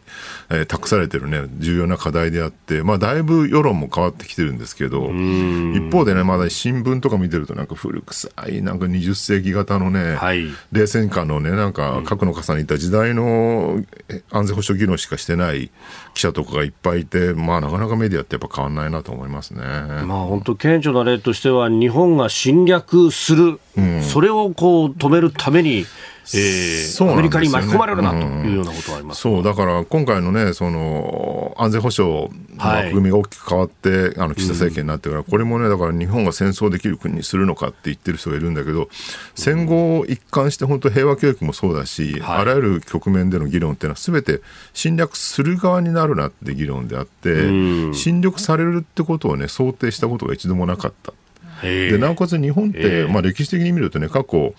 [0.49, 13.81] えー、託されてるね、重要な課題であって、まあ、だいぶ世論も変わってきてるんですけど、一方でね、まだ新聞とか見てると、なんか古臭い、なんか20世紀型のね、はい、冷戦下のね、なんか核の傘にいた時代の
[14.31, 15.71] 安全保障議論しかしてない
[16.13, 19.61] 記者とかがいっぱいいて、まあ、なかなかメディアってやっぱ変わらないなと思いますね。
[19.61, 25.85] まあ、本当、顕著な例としては、日本が侵略する、うん、それをこう止めるために、
[26.33, 29.43] えー、ね、アメリカに巻き込まれるなというようなことはあります、うん、そう。
[29.43, 38.89] だから今回のねその安全保障の枠組みが大きく変わって、はい、あの岸田政権になってから、これもねだから日本が戦争できる国にするのかって言ってる人がいるんだけど
[39.35, 44.41] 戦後一貫して本当平和教育もそうだし、はい、あらゆる局面での議論っていうのはすべて
[44.73, 51.13] 侵略する側になるなって議論であって、侵略されるってことをね想定したことが一度もなかった。
[51.61, 54.53] でなおかつ日本って、まあ、歴史的に見るとね過去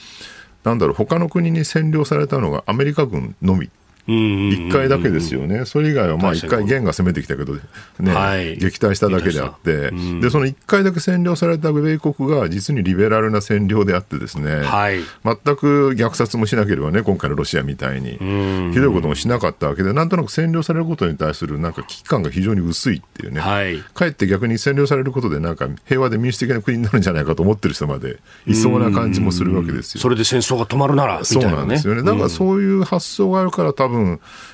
[0.66, 3.70] なんだろう他の国に占領されたのがアメリカ軍のみ。
[4.06, 9.90] 1回だけですよね、それ以外はまあ1回、元が攻めてきたけど、ね、はい、撃退しただけであって、
[10.20, 18.12] でその1回だけ占領された米国が実にリベラルな占領であって、ですね、はい、全く虐殺もしなければね、今回のロシアみたいに、
[18.72, 30.00] ひどいこともしなかったわけで、なんとなく占領されることに対するなんか危機感が非常に薄いっていうね、はい、かえって逆に占領されることで、なんか平和で民主的な国になるんじゃないかと思ってる人までいそうな感じもするわけですよ。
[30.00, 32.02] それで戦争が止まるなら、ね、そうなんですよね。
[32.02, 33.95] だからそういう発想があるから、多分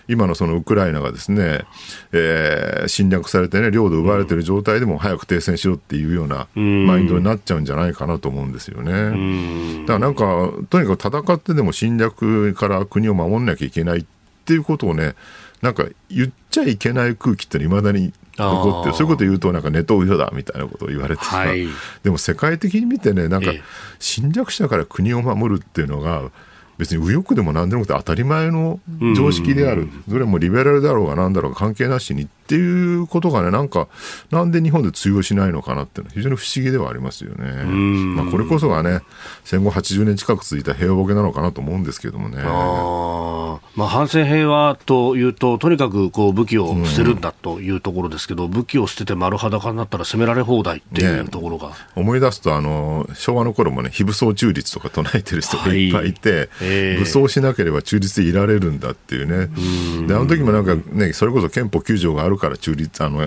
[0.09, 1.65] 今のそのウクライナがですね、
[2.13, 9.83] えー、侵略されてね、領土奪われてる状態でも早く停戦しろっていうようなマインドになっちゃうんじゃないかなと思うんですよね。
[9.83, 14.05] だからなんか、とにかく戦ってでも侵略から国を守んなきゃいけないっ
[14.45, 15.15] ていうことをね、
[15.63, 21.67] なんか言っちゃいけない空気っていまだに残ってそういうこと言うとなんかネトウヨだみたいなことを言われてはい、
[22.03, 23.53] でも世界的に見てねなんか
[23.99, 26.31] 侵略者から国を守るっていうのが
[26.83, 28.81] 別に右翼でも何でもなくて当たり前の
[29.15, 33.89] 常識である、どれもリベラルだろうが何だろうが関係なしにっていうことがね、なんか、
[34.31, 37.65] なんで日本で通用しないのかなっていうのは非常に不思議ではありますよね。
[37.65, 39.01] まあ、これこそがね、
[39.43, 42.43] 戦後80年近く続いた平和ボケなのかなと思うんですけどもね。
[42.45, 51.69] あまあ、反戦平和というと、とにかくこう武器を捨てるんだというところですけど、武器を捨てて丸裸になったら攻められ放題っていうところが。
[51.69, 59.49] ね、思い出すと、あの、昭和の頃もね、非武装中立とか唱えてる人がいっぱいいて、はいえー、武装しなければ中立でいられるんだっていうね。
[60.07, 63.27] で、あの時もなんかね、それこそ憲法9条があるから中立、あの、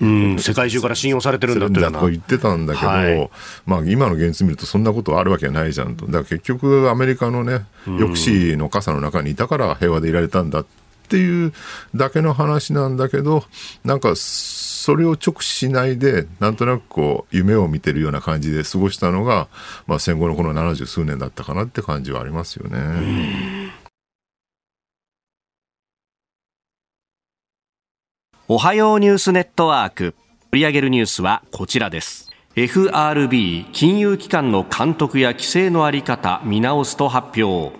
[0.00, 3.30] うん、世界中から信用されてるんだってと言ってたんだけど、はい、
[3.66, 6.06] まあ、今の現実見るとそんなことあるわけないじゃんと。
[6.06, 10.66] だから結局アメリカのね抑止の傘の中にいたから平和でいられたんだっ
[11.08, 11.52] ていう
[11.94, 13.44] だけの話なんだけど
[13.84, 19.48] なんかそれを直視しないでなんとなくこう夢を見てるような感じで過ごしたのが、
[19.86, 23.55] まあ、戦後のこの70数年だったかなって感じはありますよね。
[28.48, 30.14] おはようニュースネットワーク。
[30.52, 32.30] 取り上げるニュースはこちらです。
[32.54, 37.76] FRB 金融機関の監督や規制のあり方見直すと発表。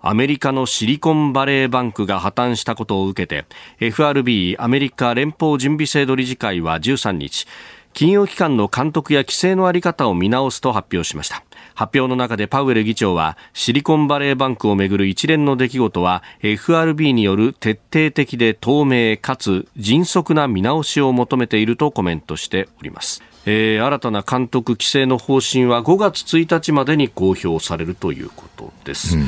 [0.00, 3.44] アメリカのシリコンバレーバンクが破綻したことを受けて
[3.78, 7.46] FRB アメリカ連邦準備制度理事会は13日
[7.92, 11.44] 金融機関の監督や規制のあり方を見直すと発表しました。
[11.74, 29.26] 発表の中でパウエル議長はシリコンバレーバンクをめぐる一連の出来事は FRB による徹底的で透明かつ迅速な見直しを求めているとコメントしております、えー、新たな監督規制の方針は5月1日までに公表されるということです、うん。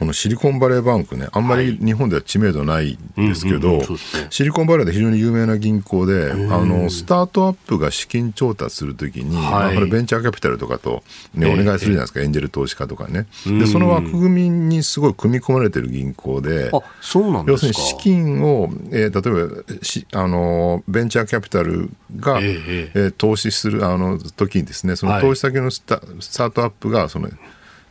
[0.00, 3.82] このシリコンバレーバンクね、あんまり日本では知名度ないんですけど、
[4.30, 11.02] シリコンバレーで非常に有名な銀行で、あのスタートアップが資金調達するときに、はい、これベンチャーキャピタルとかと、
[11.34, 13.26] ね、お願いするじゃないですか、エンジェル投資家とかね。
[13.44, 27.28] で、その枠組みにすごい組み込まれてる銀行で、あそうなん要するに資金を、えー、例えばしあの、ベンチャーキャピタルが、えー、えー、投資するあの時にですね、その投資先のスタはい、スタートアップが、その、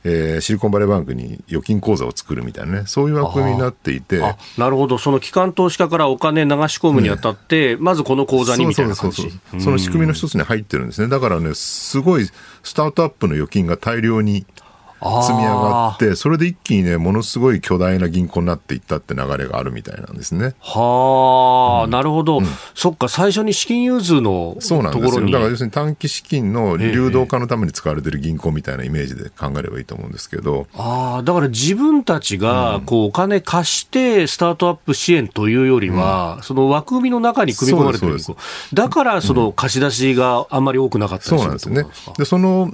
[0.03, 4.19] えー、シリコンバレーバンクに預金口座を作るみたいなね、そういう枠組みになっていて、
[4.57, 9.29] なるほど、その機関投資家からお金流し込むにあたって、ね、まずこの口座にみたいな感じ。
[9.59, 12.29] その仕組みの一つに入ってるんですね、だからね、すごい
[12.63, 14.45] スタートアップの預金が大量に
[15.01, 20.55] 積み上がって、それで一気にね、ものすごい巨大な銀行になっていったって流れがあるみたいなんですね。
[20.59, 22.45] はあ、うん、なるほど、うん、
[22.75, 25.25] そっか、最初に資金融通のそうなんですよ。
[25.25, 30.67] だから要するに短期資金の流動化のために使われてる銀行みたいなイメージで考えればいいと思うんですけど。
[30.75, 38.37] ああ、だから自分たちがこうお金貸してスタートアップ支援というよりは、うん、その枠組みの中に組み込まれてる銀行。
[38.73, 41.85] だからその貸し出しがあんまり多くなかったりするそうなんですね。
[42.17, 42.71] で、その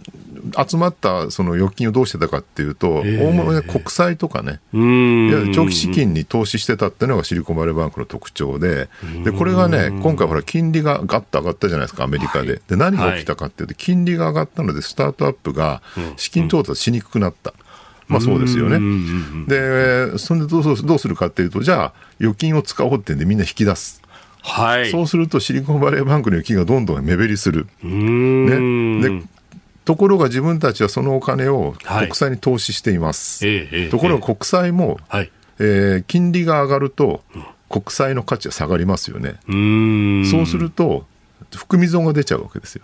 [0.67, 8.89] 集まったその預金をどうしてたかっていうと、大物で国債とかね、長期資金に投資してたっていうのがシリコンバレーバンクの特徴で、
[9.23, 12.49] でこれがね、今回、ほら、金利がガッと上がったじゃないですか、アメリカで。
[12.49, 15.81] はい、で何が起きたかっていうと、金利が上がったので、スタートアップが
[16.17, 17.53] 資金調達しにくくなった。
[18.07, 18.79] まあそうですよね。
[19.47, 24.01] で、それでどうどうするかっていうと、じゃあ、預金を使おうってんでみんな引き出す。
[24.47, 27.65] はい、そうするとシリコンバレーバンクの預金がどんどん目減りする。
[27.81, 29.23] ね、で
[29.85, 33.45] ところが自分たちはそのお金を国債に投資しています。
[33.45, 37.21] はい、ところが国債も、はい、えー、金利が上がると、
[37.69, 39.35] 国債の価値は下がりますよね。
[39.47, 41.05] うそうすると、
[41.53, 42.83] 含み損が出ちゃうわけですよ。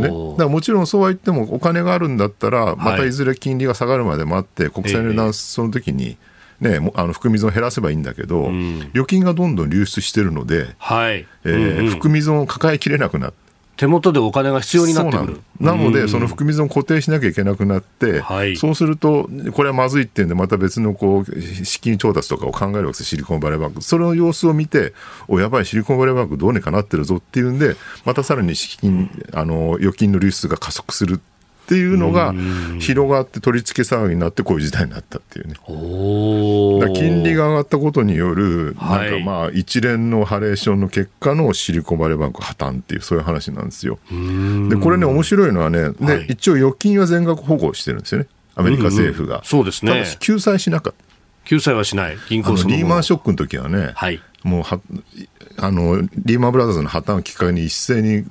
[0.00, 6.16] ね、だからもちろんそうは言ってもお金があるんだったらまたいずれ金利が下がるまで待って国債の値段その時に、
[6.60, 8.50] ね、あの含み損を減らせばいいんだけど、
[8.92, 11.26] 預金がどんどん流出してるので、はい。
[11.44, 13.49] えー、含み損を抱えきれなくなって
[13.80, 15.40] 手元でお金が必要になってくる。
[15.58, 23.80] なので、その含み損を固定しなきゃいけなくなって、はい、そうすると、これはまずいってんで、また別のこう資金調達とかを考えるわけですシリコンバレーバンク。
[23.80, 24.92] その様子を見て、
[25.28, 27.74] おやばい、シリコンバレーバンクどうにかなってるぞっていうんで、
[28.04, 31.18] またさらに資金、あの預金の流出が加速する
[31.70, 32.34] っていうのが
[32.80, 35.54] 広がって取り付け騒ぎになってこういう事態になったっていうね。
[36.96, 44.00] 金利が上がったことによる、なんかまあ一連のハレーションの結果のシリコンバレーバンク破綻っていうそういう話なんですよ。
[44.68, 48.26] で、これね面白いのはね、で、はい、一応預金は全額保護してるんですよね。
[48.56, 49.36] アメリカ政府が。
[49.36, 49.92] うんうん、そうですね。
[49.92, 51.04] ただし救済しなかった。
[51.44, 52.16] 救済はしない。
[52.28, 54.80] 銀行リーマンショックの時はね、はい、もうは
[55.58, 58.24] あのリーマンブラザーズの破綻をきっかけに一斉に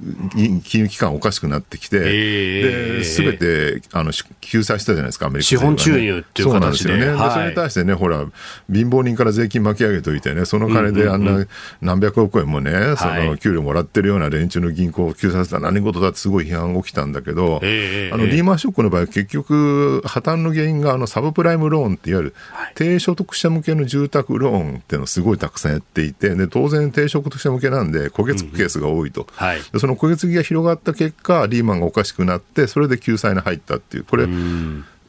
[0.61, 4.11] 金融機関おかしくなってきて、す、べ、てあの
[4.41, 7.07] 救済したじゃないですか、アメリカ、ね、資本注入っていう形で、ね。
[7.09, 8.26] はい、それに対してね、ほら、
[8.72, 11.45] 貧乏人から税金巻き上げといてね、その金であんな
[11.82, 15.57] 何百億円もね、その給料もらってるような連中の銀行を救済した。
[15.57, 22.36] ら何事だってすごい批判が起きたんだけど、あのリーマンショックの場合、結局、破綻の原因があのサブプライムローンっていわゆる
[22.76, 34.28] 低所得者向けの住宅ローンっていうのをすごいたくさんやっていて、で当然、低所得者向けなんで、焦げ付くケースが多いと、うんはい、その焦げ付きが広がった結果、リーマンがおかしくなって、それで救済に入ったっていう、これ、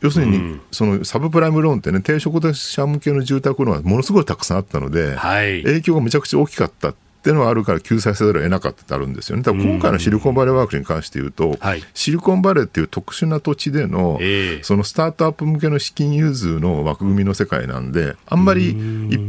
[0.01, 9.43] 要するに、そのサブプライムローンってね、低所得者向けの住宅ローンはものすごいたくさんあったので、はい、影響がめちゃくちゃ大きかったっていうのがあるから救済せざるを得なかったってあるんですよね。
[9.43, 18.75] だから今回のシリコンバレーワークに関して言うと、はい、シリコンバレーっていう特殊な土地での、えー、そのスタートアップ向けの資金融通の枠組みの世界なんで、あんまり一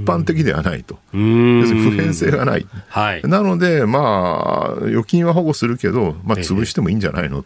[0.05, 0.99] 般的ではないと。
[1.13, 2.65] 要するに普遍性がない。
[2.87, 7.43] はい、なので、まあ、預金は保護するけど、まあ、潰してもいいんじゃないの、えー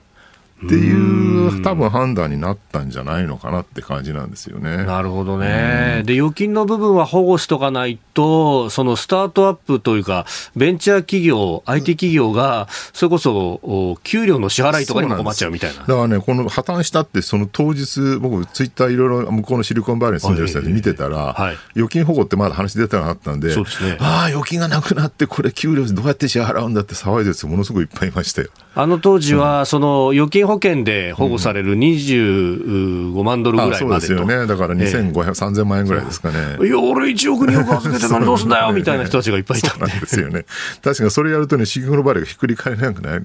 [0.63, 4.85] っていう多分判断になったんじゃないのかなって感じなんですよね。
[4.85, 6.03] なるほどね。
[6.05, 10.25] で、預金の部分は保護しとかないと、そのスタートアップというか、
[10.55, 15.81] ベンチャー企業、IT 企業が、それこそ、給料の支払いとかにも困っちゃうみたいな。
[15.81, 28.49] だからね、この破綻したって、その当日、僕、ツイッターいろいろ向こうのシリコンバレーに住んでる人たち見てたら、はい、預金保護ってまだ話出てなかったんで、そうですね、ああ、預金がなくなって、これ給料どうやって支払うんだって騒いでる人ものすごいいっぱいいましたよ。
[28.77, 36.57] あの当時は、その預金保険で保護される25万ドルぐらいまでと、うん、そうですよね、だから2500、えー、3000万円ぐらいですかね。
[36.65, 39.85] いや、俺1億、2億預けて何どうすんだよみたいな人たちがいっぱいいたんで。
[39.95, 40.45] んですよね。
[40.83, 43.19] 確かにそれやるとね、シグノバレーがひっくり返れなくな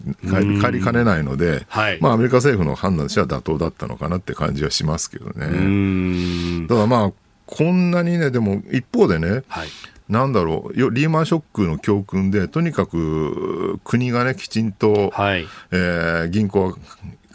[0.60, 6.66] 返りかねないので、はい、まあアメリカ政府の判断としては妥当だったのかなって感じはしますけどね。
[6.68, 7.12] ただまあ、
[7.50, 9.68] こんなにね、でも一方でね、はい。
[10.08, 16.76] なんだろう、リーマンショックの教訓で、とにかく国がね、きちんと、はい、えー、銀行は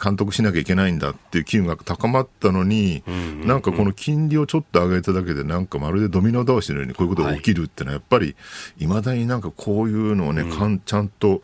[0.03, 3.01] 監督しなきゃいけないんだっていう機運が高まったのに、
[3.45, 8.35] なんかこの金利をちょっと上げただけで、なんかまるでドミノ倒しのようにこういうことが起きるっていうのは、やっぱり、
[8.77, 11.41] いまだになんかこういうのをね、かんちゃんと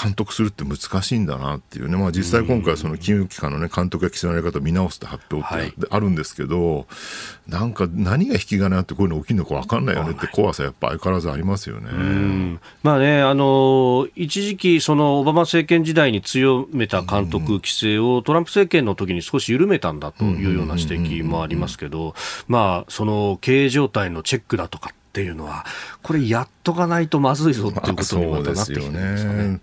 [0.00, 6.86] 監督するって難しいんだなっていうね、まあ、実際今回、その金融機関の、ね、監督や規制のやり方を見直すって発表ってあるんですけど、はい、
[7.50, 12.58] なんか何が引き金あってこういうの起きるのか分かんないよねって怖さ、やっぱ相変わらずありますよね。
[12.82, 22.14] まあね、あの一時期、そのオバマ政権時代に強めた監督、規制をトランプ政権の時に少し緩めたんだというような指摘もありますけど、
[22.46, 25.64] まあ、その経営状態のチェックだとかっていうのは、
[26.02, 29.60] これやっとかないとまずいぞっていうことにまたなってきてるんですかね。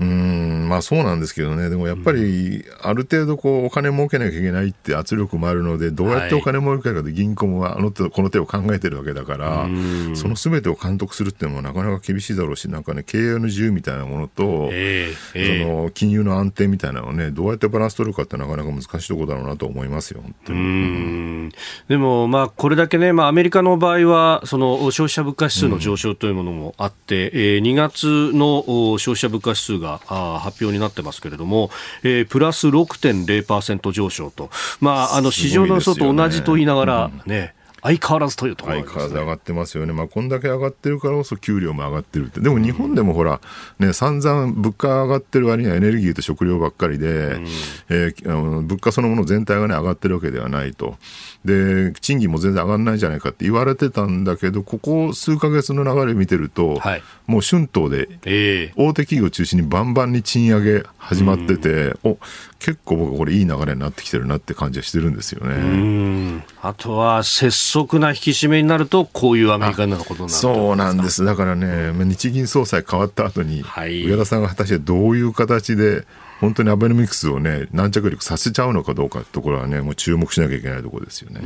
[0.00, 9.66] うん、まあそうなんですけどね、でもやっぱり、ある程度こう、お金儲けなきゃいけないって圧力もあるので、どうやってお金儲けるかで銀行もあの手、この手を考えてるわけだから、
[10.14, 21.50] そのすべてを監督するっていうのもなかなか厳しいだろうし、なんかね、経営の自由みたいなものと、えーえー、その金融の安定みたいなのをね、どうやってバランス取るかってなかなか難しいところだろうなと思いますよ、本当に。
[21.88, 28.62] でも、まあ、これだけね、まあ、アメリカの場合は、その消費者物価指数の上昇というものもあって、うん、えー、2月の
[28.98, 31.70] 消費者物価指数が発表になってますけれども、
[32.02, 43.40] えー、プラス6.0%上昇と、まあ、あの市場の予想と同じと言いながらね、相変わらずというところ、ね、相変わらず上がってますよね、まあ、こんだけ上がってるからこそ給料も上がってるって、でも日本でもほら、
[43.80, 47.46] ね、散々物価上がってる割にはエネルギーと食料ばっかりで、うん、
[47.90, 50.96] えー、あの物価そのもの全体が、ね、上がってるわけではないと。
[51.44, 62.16] で賃金も全然上がらないんじゃないかって言われてたんだけどここ数か月の流れ見てると、はい、もう春闘で、大手企業を中心にバンバンに賃上げ始まってて、お
[62.60, 66.44] 結構僕これいい流れになってきてるなって感じはしてるんですよね。
[66.62, 71.24] あとは拙速な引き締めになるとこういうアメリカのことになるそうなんです。
[71.24, 76.04] だからね、日銀総裁変わった後に、はい、上田さんが果たしてどういう形で
[76.42, 81.40] 本当にアベノミクスをね軟着陸させちゃうのかどうかってところはねもう注目しなきゃいけないところですよね。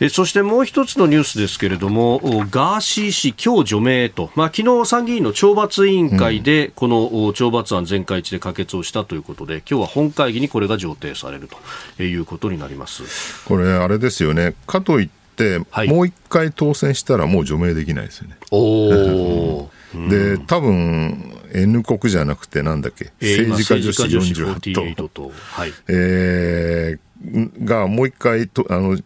[0.00, 2.18] えそしてもう一つのニュースですけれども、
[2.50, 11.48] ガーシー氏、今日除名と、まあ昨日参議院の懲罰委員会で、この懲罰案全会一で可決をしたということで、今日は本会議にこれが上呈される
[11.96, 13.44] ということになります。
[13.44, 18.36] これ、あれですよね、かといって、はい、もう一回当選したら、もう除名できないですよね。
[18.50, 19.70] お
[20.08, 28.98] で多分 N 国じゃなくてなんだっけ、えー、政治家女子48と、はい、えー、がもう一回とあの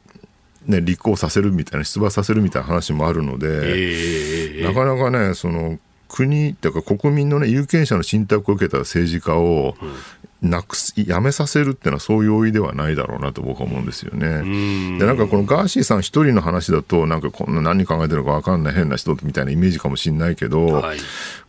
[0.66, 5.78] ね、立候補させるみたいな、出馬させるみたいな話もあるので、えー、なかなかね、その
[6.09, 9.76] 国っていうか国民の、ね、有権者の信託を受けた政治家を
[10.43, 14.99] なくすやめさせるっていうのはそういう容易ではないだろうなと僕は思うんですよね。
[14.99, 20.99] でなんかこのガーシーさん一人の話だとなんかこんな何考えてるのか分かんない変な人みたいなイメージかもしれないけど、はい、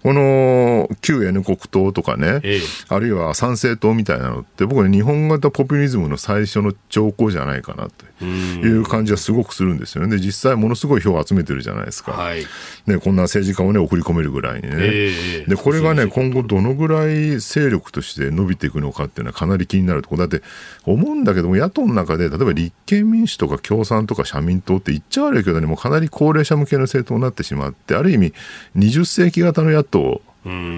[0.04, 10.16] この旧 N 国党とかね、ええ、あるいは参政党みたいなのって僕は日本型ポピュリズムの最初の兆候じゃないかなという感じはすごくするんですよね。
[10.16, 12.14] で実際ものすごい票を集めてるじゃないですか。
[12.14, 12.46] はい、
[12.86, 14.76] ね、こんな政治家をね送り込めるぐらいにね。
[14.80, 20.46] え、でこれがね今後どのぐらい勢力として伸びていくのかっていうのはかなり気になるところだって
[20.86, 28.34] 思うんだけども野党の中で例えば立憲民主とか共産とか社民党って言っちゃ悪いけどねもうかなり高齢者向けの政党になってしまってある意味
[28.76, 30.22] 20世紀型の野党党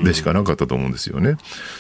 [0.04, 1.38] でしかなかったと思うんですよね。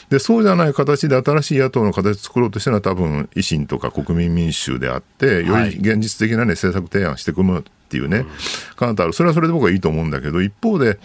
[0.10, 8.26] で、そうじゃない形で新しい野党の形を作ろうとしてるのは多分維新とか国民民主であって、より現実的な、ね、政策提案してくるっていうね、
[8.76, 9.14] かなとある。
[9.14, 11.00] それはそれで僕はいいと思うんだけど、一方で、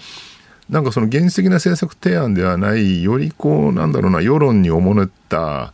[0.68, 5.72] なんかその現実的な政策提案ではない、よりこう、なんだろうな、世論におもねった、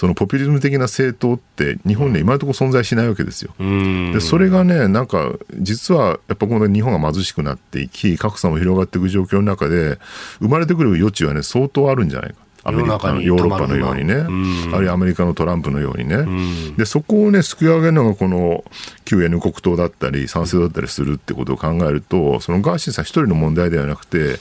[0.00, 3.52] そのポピュリズム的な政党って日本で今のところ存在しないわけですよ。
[3.58, 9.98] でそれがねなんか実はやっぱこの日本が貧しくなっていき格差も広がっていく状況の中で
[10.38, 12.36] 生まれてくる余地はね相当あるんじゃないか。
[12.62, 18.64] アメリカのヨーロッパのようにね、あるいはアメリカのトランプのようにね、でそこをね、救い上げるのがこの
[19.04, 24.38] 旧 N 国党だったり、賛成だったりするってことを考えると、そのガーシーさん一人の問題ではなくて、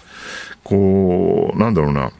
[0.63, 2.11] こう、なんだろうな、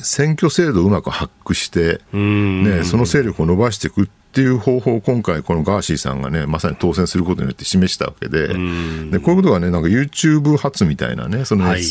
[0.00, 11.82] 選挙制度をうまく発掘して、ね、その勢力を伸ばしていくっていう方法を今回、このガーシーさんがね、まさに当選することによって示したわけで、でこういうことがね、なんか YouTube 発みたいなね、その、はい、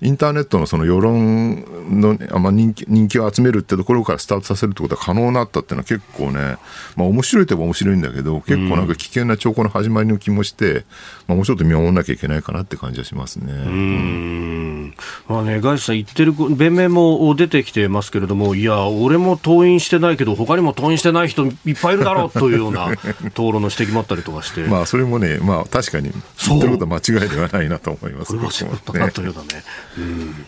[0.00, 6.56] インターネットのその世論の、まあ、人気人気を集めるってところからスタートさせるってことが可能になったっていうのは結構ね、
[6.96, 10.86] まあ面白いといえば面白いんだけど、結構なんか危険な兆候の始まりの気もして、
[11.26, 13.52] まあもうちょっと見守らなきゃいけないかなって感じはしますね。
[13.52, 14.94] うん。
[15.28, 21.44] まあね、ガーシーさん言ってる弁明も出てきてますけれども、いや、俺も登院してないけど、他にも登院してない人
[21.74, 24.62] っぱいいるだろうというような討論の指摘もあったりとかして。
[24.68, 26.10] まあ、それもね、まあ、確かに
[26.46, 28.32] 言ってることは間違いではないなと思います。
[28.32, 29.64] これはそうだなというようなね。
[29.98, 30.46] うん、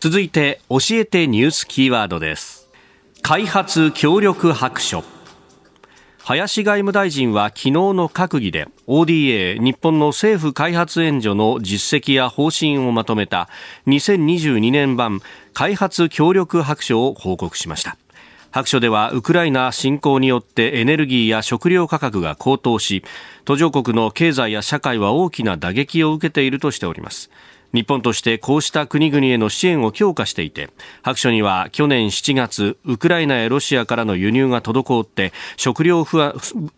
[0.00, 2.68] 続いて、教えてニュースキーワードです。
[3.22, 5.04] 開発協力白書
[6.28, 13.48] 林外務大臣は昨日の閣議で ODA 日本の政府開発援助の実績や方針をまとめた
[13.86, 15.22] 2022年版
[15.54, 17.96] 開発協力白書を報告しました
[18.50, 23.04] 白書ではウクライナ侵攻によってエネルギーや食料価格が高騰し
[23.44, 27.30] 途上国の経済や社会は大きな打撃を受けているとしております。
[27.74, 30.70] 日本としてこうした国々への支援を強化していて
[31.02, 36.18] 白書には去年7月ウクライナやロシアからの輸入が滞って食料不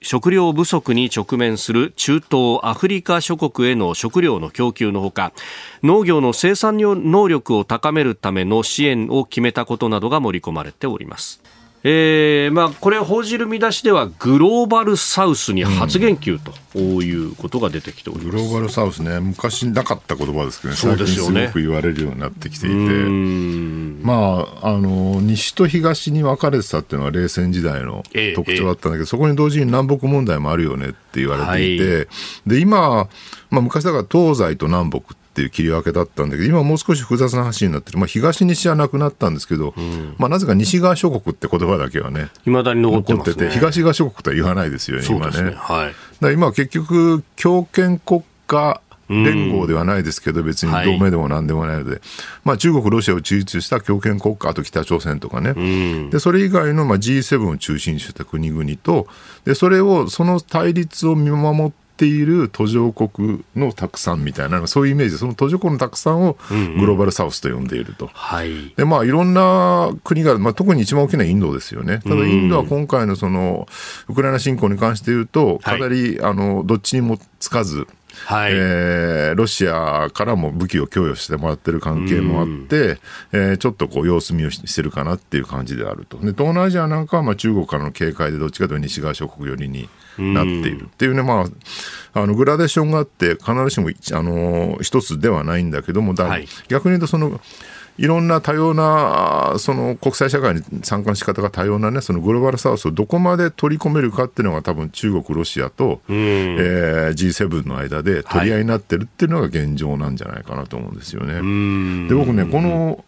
[0.02, 5.32] 食料不足に直面する中東アフリカ諸国への食料の供給のほか
[5.84, 11.40] 農業の生産能力を高めるための支援を決めたことなどが盛り込まれております。
[11.82, 20.76] えーまあ、これを報じる見出しではグローバルサウスに発言及ということが出てきております、グローバルサウスね昔なかった言葉ですけどね。
[20.76, 22.76] 最近すごく言われるようになってきていて、
[24.04, 28.02] まあ、あの西と東に分かれてたっていうのは冷戦時代の
[28.34, 32.06] 特徴だったんだけど、ええ、そこに同時に南北問題もあるよねって言われていて、はい、
[32.46, 33.08] で今、
[33.48, 35.02] まあ、昔だから東西と南北っ
[35.32, 45.54] ていう切り分けだったんだけど今もう少し複雑な話になってる、まあ、東西はなくなったんですけど、うん、まあ、なぜか西側諸国って言葉だけはね未だに残ってて、ね、東側諸国とは言わないですよね今ね。
[45.56, 52.00] はい、だ今結局強権国家連合ではないですけど、別に同盟でもなんでもないので、はい、
[52.44, 55.60] まあ、中国、ロシアを中立した強権国家、あと北朝鮮とかね、う
[56.06, 59.08] ん、でそれ以外のまあ G7 を中心にした国々と
[59.44, 66.38] で、それを、その対立を見守っている途上国のたくさんみたいな、そういうイメージで、その途上国のたくさんを
[66.78, 68.06] グローバルサウスと呼んでいると。
[68.06, 72.00] うんうんはい、で、まあ、いろんな国が、まあ、特に一番大きなインドですよね。
[72.02, 73.68] ただ、インドは今回のその、
[74.08, 77.86] ウクライナ侵攻に関して言うと、かなり、はい、あの、どっちにもつかず、
[78.26, 82.98] はい、えー、ロシアからも武器を供与してもらってる関係もあって、
[83.32, 86.16] えー、ちょっとこう様子見をしてるかなっていう感じであると。
[86.18, 89.88] で、東南アジアなんかはまあ中国からの警戒でどっちかというと西側諸国寄りに
[90.20, 91.44] なっているっていうね、ま
[92.14, 97.40] あ、あのグラデーションがあって、必ずしもあの一つではないんだけども、はい、逆に言うとその、
[98.00, 111.34] いろんな多様なその国際社会に参加の仕方が多様なねそのグローバルサウスをどこまで取り込めるかっていうのが多分中国、ロシアと、うん、えー、G7 の間で取り合いになってるっていうのが現状なんじゃないかなと思うんですよね。
[111.34, 113.04] はい、で僕ねこの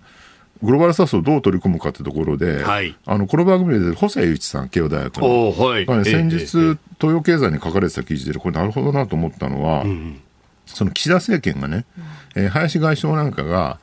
[0.62, 5.86] グローバルサウスをどう取り込むかってところで、はい、あのこの番組で細谷祐一さん、慶応大学の、はい。
[5.86, 10.20] ね、先日、東洋経済に書かれてた記事で、これ、なるほどなと思ったのは、うん、
[10.66, 11.84] その岸田政権がね、
[12.36, 13.78] えー、林外相なんかが、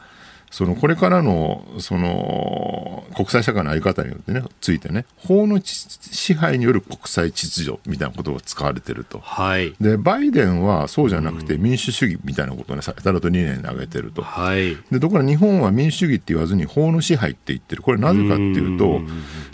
[0.52, 17.84] そのこれからのその国際社会の在り方によってねついてね法の支配による国際秩序みたいなことが使われてると、はい、でバイデンはそうじゃなくて民主主義みたいなことをねさたらと2年に挙げてると、はい、でところが日本は民主主義って言わずに法の支配って言ってる。
[17.84, 19.02] これなぜかっていうと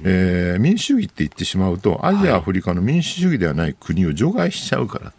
[0.04, 5.14] えー、民主主義って言ってしまうとアジア、アフリカの民主主義ではない国を除外しちゃうから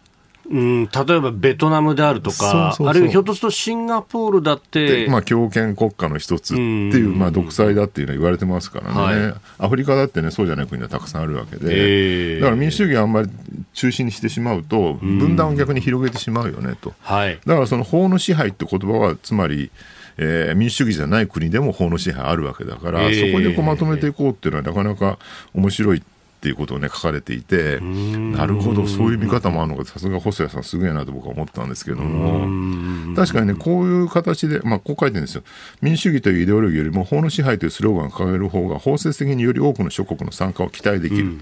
[0.49, 5.07] うん、例えばベトナムであるとか、あるいはひょっとするとシンガポールだって。
[5.09, 12.37] まあ、強権国家の一つっていう、まあ、独裁だっていうのは言われてますからね、はい、アフリカだってね、そうじゃない国はたくさんあるわけで、え。
[12.37, 13.29] ー、だから民主主義はあんまり
[13.73, 16.93] 中心にしてしまうと、分断を逆に広げてしまうよねと。
[17.01, 19.69] はい、だからその法の支配って言葉は、つまり、
[20.17, 23.09] えー、民主主義じゃない国でも法の支配あるわけだから、え。
[23.09, 25.19] ー、そこでこうまとめていこうっていうのはなかなか
[25.53, 26.03] 面白い
[26.37, 33.15] っていうことをね書かれていてなるほどそういう見方もあるのかさすが細谷さんすげえなと僕は思ったんですけども。
[33.15, 35.43] 確かにねこういう形でまあこう書いてるんですよ。
[35.81, 41.41] 民主主義というイデオロギーよりも法の支配というスローガンを掲げる方が包摂的により多くの諸国の参加を期待できる、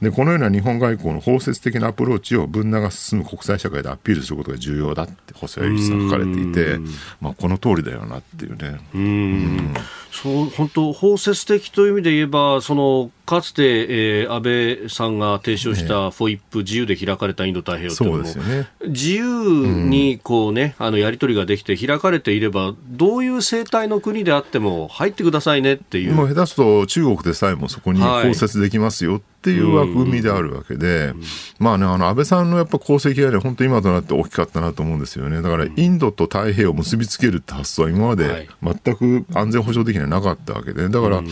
[0.00, 6.78] でこのような日本外交の包摂的なアプローチを分断が進む国際社会でアピールすることが重要だって細谷さん書かれていて
[7.20, 8.80] まあこの通りだよなっていうね。
[8.94, 9.74] うん。
[10.12, 26.14] そう本当包摂的という意味で言えばそのかつて、えー、安倍さんが提唱したフォイップ、自由で開かれたインド太平洋というのも、ね、自由にこう、ね、あのやり取りができて開かれていればどういう生態の国であっても入ってくださいねっていう。
[26.14, 31.14] もう下手すと中国でさえもそこに包摂できますよっていう枠組みであるわけで、
[31.58, 35.40] まあね、あの安倍さんのやっぱ功績はね、本当今となって大きかったなと思うんですよね。
[35.40, 41.22] だからインドと太平洋を結びつけるって発想は今まで全く安全保障的にはなかったわけで、だから、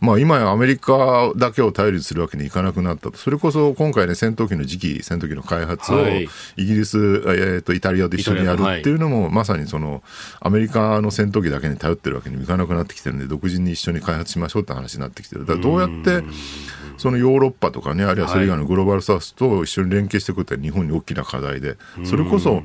[0.00, 3.18] まあ今やアメリカだけを頼りするわけにいかなくなったと。
[3.18, 10.04] それこそ今回ね、戦闘機の次期戦闘機の開発をイギリス、えー、とイタリアと一緒にやるっていうのも、まさにその
[10.40, 15.42] アメリカの戦闘機だけに頼ってるわけにいかなくなってきてるんで、独自に一緒に開発しましょうって話になってきてる。
[15.42, 16.22] だからどうやって
[16.96, 22.62] そのヨーロッパとかね、あるいはそれ以外のグローバルサウスと一緒に連携していくって日本に大きな課題で、それこそ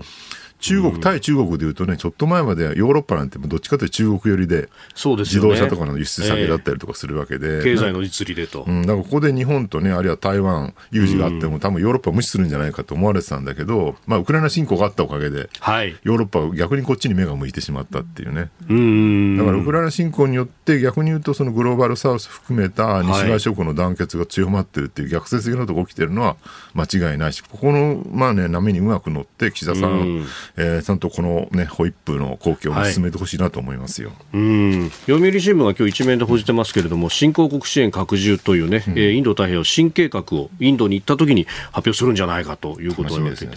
[0.61, 5.35] 中国、対中国でいうとね、ちょっと前までヨーロッパなんてどっちかというと中国寄りで、そうです。
[5.35, 7.57] 自動車とかの輸出先だったりとかするわけで。
[7.57, 8.63] えー、経済の実利でと。
[8.67, 18.49] うん、だからここで日本とね、あるいは台湾、有事があっても、多分ヨーロッパ無視するんじゃないかと思われてたんだけど、まあ、ウクライナ侵攻があったおかげで、はい、ヨーロッパは逆にこっちに目が向いてしまったっていうね。
[18.69, 26.37] うんだからウクライナ侵攻によって逆に言うとそのグローバルサウス含めた西側諸国の団結が強まってるっていう逆説的なことが起きてるのは
[26.73, 30.25] 間違いないしここのまあね波にうまく乗って岸田さん、
[30.57, 34.89] えー、ちゃんとこのねホイップの公共を進めてほしいなと思いますよ、はい、うん。
[34.89, 43.51] 読売新聞が今日一面で報じてますけれども新興国支援拡充というね、うん、インド太平洋新計画をインドに行った時に発表するんじゃないかということを言われてね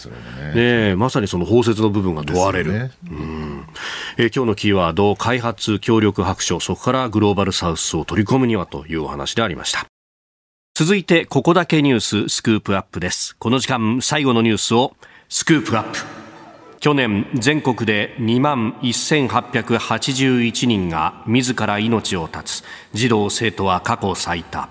[0.55, 0.91] ね。
[0.91, 2.91] ねまさにその包摂の部分が問われる、ね。
[3.11, 3.67] うん。
[4.17, 9.87] えー、今日のキーワード開発協力白書そこからグローバルサウスを取り込むにはというお話でありました。
[10.75, 13.37] 続いてここだけニューススクープアップです。
[13.39, 14.97] この時間最後のニュースを
[15.29, 16.24] スクープアップ
[16.85, 22.65] 去年全国で2万1881人が自ら命を絶つ。
[22.93, 24.69] 児童生徒は過去最多。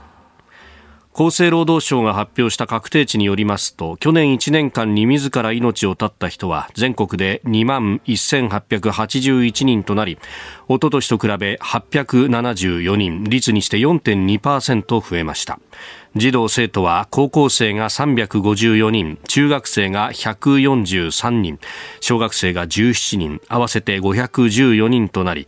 [1.15, 10.17] 厚生労働省が発表した確定値によりますと去年1年間に自ら命を絶った人は全国で2万1881人となり
[10.67, 15.59] おととしと比べ874人率にして4.2%増えました。
[16.15, 21.59] 児童生徒は高校生が354人中学生が143人
[22.01, 25.47] 小学生が17人合わせて514人となり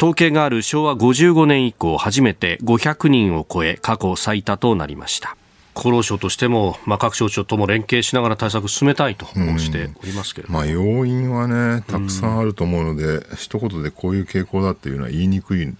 [0.00, 5.36] 統計がある昭和55年以降初めて500人を超え過去最多となりました。
[5.74, 15.70] 厚労省としても、まあ、各省庁とも連携しながら対策を進めたいと申しておりますけれどまあ、要因はねたくさんあると思うので、一言でこういう傾向だっていうのは言いにくい、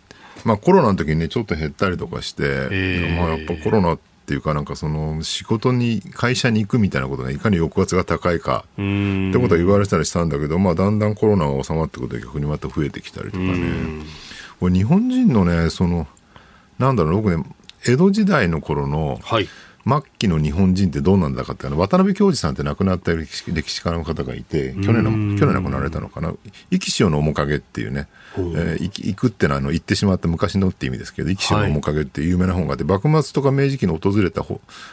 [0.45, 14.05] まあ、コロナの時にねちょっと減ったりとかして、えー、まあ、やっぱコロナっていうかなんかその仕事に会社に行くみたいなことがいかに抑圧が高いかってことは言われたりしたんだけど、まあ、だんだんコロナが収まってくると逆にまた増えてきたりとかね。
[14.59, 16.07] これ日本人のねその
[16.79, 17.45] なんだろう僕ね
[17.87, 19.49] 江戸時代の頃の、はい
[19.91, 26.33] 末期の日本人ってどうなんだかってあの渡辺教授さんって亡くなった歴史歴史家の方がいて去年の去年亡くなられたのかな
[26.71, 34.45] 「生き潮の面影」っていうね「えー、行く」ってのはあの行ってしまった昔のって意味ですけど「生き潮の面影」っていう有名な本があって、幕末とか明治期に訪れた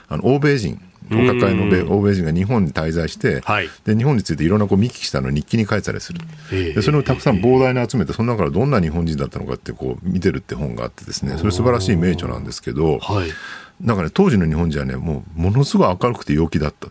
[0.09, 0.81] あの欧米人
[1.11, 6.19] お抱えの欧米人が日本に滞在して、はい、で日本についていろんなこう見聞きしたのを日記に書いたりする。
[6.49, 13.29] でそれをたくさん膨大に集めてその中からどんな日本人だったのかってこう見てるって本があってですねそれ素晴らしい名著なんですけど、はい、
[13.81, 16.87] なんかね当時の日本人はねもうものすごい明るくて陽気だった。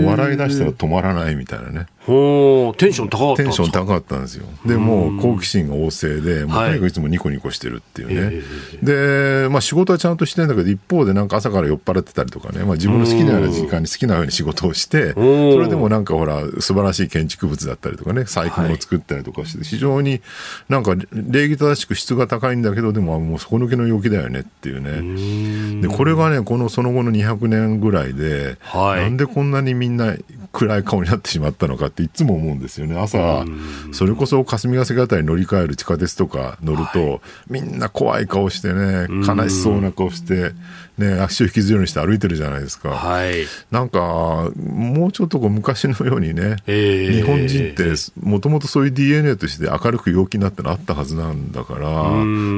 [0.02, 1.86] う笑い出したら止まらないみたいなね。
[2.06, 4.46] ほテンション高かったテンション高かったんですよ。
[4.64, 8.42] で、もう好奇心が旺盛で、もうとにかくいつもニコニコしてるっていうね。
[8.82, 20.20] で、まあ仕事はちゃんとしてるんだけど、一方でなんか朝から酔っ払ってたりとかね、まあ自分の好きなような時間に好きなように仕事をして、それでもなんかほら、素晴らしい建築物だったりとかね、細工を作ったりとかして、非常に
[20.68, 25.82] なんか礼儀正しく質が高いんだけど、でももう底抜けの陽気だよねっていうね。
[25.82, 30.14] で、これがね、このその後の200年ぐらいで、はい、なんでこんなにみんな
[30.56, 32.98] 暗い顔になってしまったのかっていつも思うんですよね。
[32.98, 33.44] 朝
[33.92, 40.52] それこそ霞ヶ関あたり乗り換える地下鉄とか乗ると、はい、みんな怖い顔してね悲しそうな顔して、
[40.96, 47.84] ね、足を引きずるようにして歩いてるじゃないですか、はい、なんかもうちょっとこう昔のようにね、えー、日本人って
[48.26, 51.90] もともとそういう DNA として明るく陽気になってのあったはずなんだから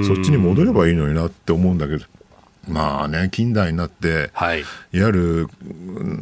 [0.07, 2.05] そっちに戻ればいいのになって思うんだけど
[2.69, 5.49] まあね、近代になって、はい、いわゆる、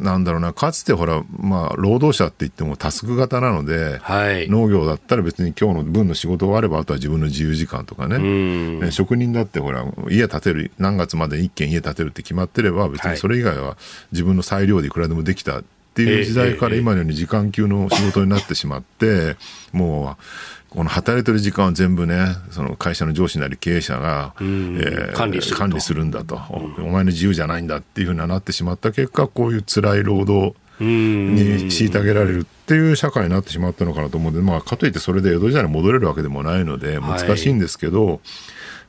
[0.01, 13.77] なんだろうな、かつてほら、まあ、労働者って言ってもタスク型なので、はい、農業だったら別に今日の分の仕事があれば、あとは自分の自由時間とかね、ね職人だってほら、家建てる、何月まで一軒家建てるって決まってれば、別にそれ以外は
[14.11, 15.63] 自分の裁量でいくらでもできたっ
[15.97, 19.35] ていう時代から今のように時間級の仕事になってしまって、
[19.71, 20.23] もう、
[20.69, 26.35] この働いてる時間を全部ね、その会社の上司なり経営者が、えー、管理する管理するんだと、
[26.79, 38.19] お前の自由じゃないんだっていうふうになってしまった結果、こういう辛い労働に虐げられるっていう社会になってしまったのかなと思うんで、まあ、かといってそれで江戸時代に戻れるわけでもないので、難しいんですけど、はい、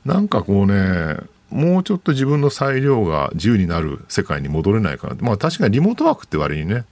[0.04, 1.16] なんかこうね、
[1.50, 5.16] もうちょっと自分の裁量が自由になる世界に戻れないかな。
[5.20, 6.84] まあ確かにリモートワークって割にね、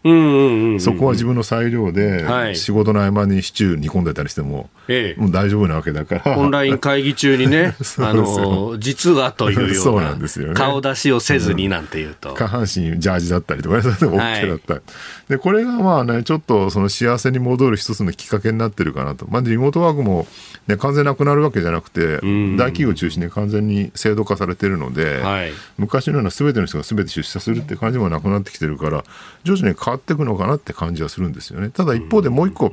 [0.81, 6.39] そこは自分の裁量で、仕事の合間にシチュー煮込んでたりしても、ええ、もう大丈夫なわけだから。
[6.39, 12.31] オンライン会議中にね、 あの、実はというような、ね、顔出しをせずになんていうと。
[12.31, 14.83] うん、下半身ジャージだったりとか、それでも OK だった、はい、
[15.29, 19.27] で、これがまあね、ちょっとその幸せに戻る一つのきっかけになってるかなと。
[19.29, 20.27] まあリモートワークも、
[20.69, 22.21] ね、完全なくなるわけじゃなくて、
[22.57, 29.05] 大企業を中心に完全に制度化されてるので、はい、昔のような全ての人が全て出社するって感じもなくなってきてるから
[29.43, 31.71] 徐々に変わっていくのかなって感じはするんですよね。
[31.71, 32.73] ただ一方でもう一個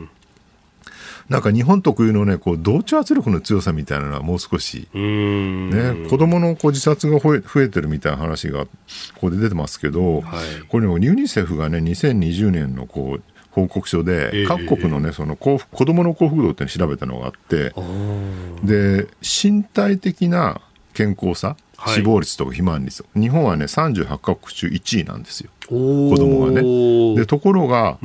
[1.30, 8.72] なんか日本特有のね、こう同調圧力の強さみたいなのはもう少し、ね、子供のこう自殺が増え増えてるみたいな話がこ
[9.22, 17.74] こで出てますけど、はい、これ、ね、ユニセフがね、2020年のこう報告書で、各国のね、その幸福子供の幸福度って調べたのがあって、
[18.64, 20.62] で、身体的な
[20.94, 21.56] 健康さ、
[21.88, 25.50] 死亡率とか肥満率、日本はね、38カ国中1位なんですよ。
[25.68, 27.16] 子供がね。
[27.16, 27.98] で、ところが、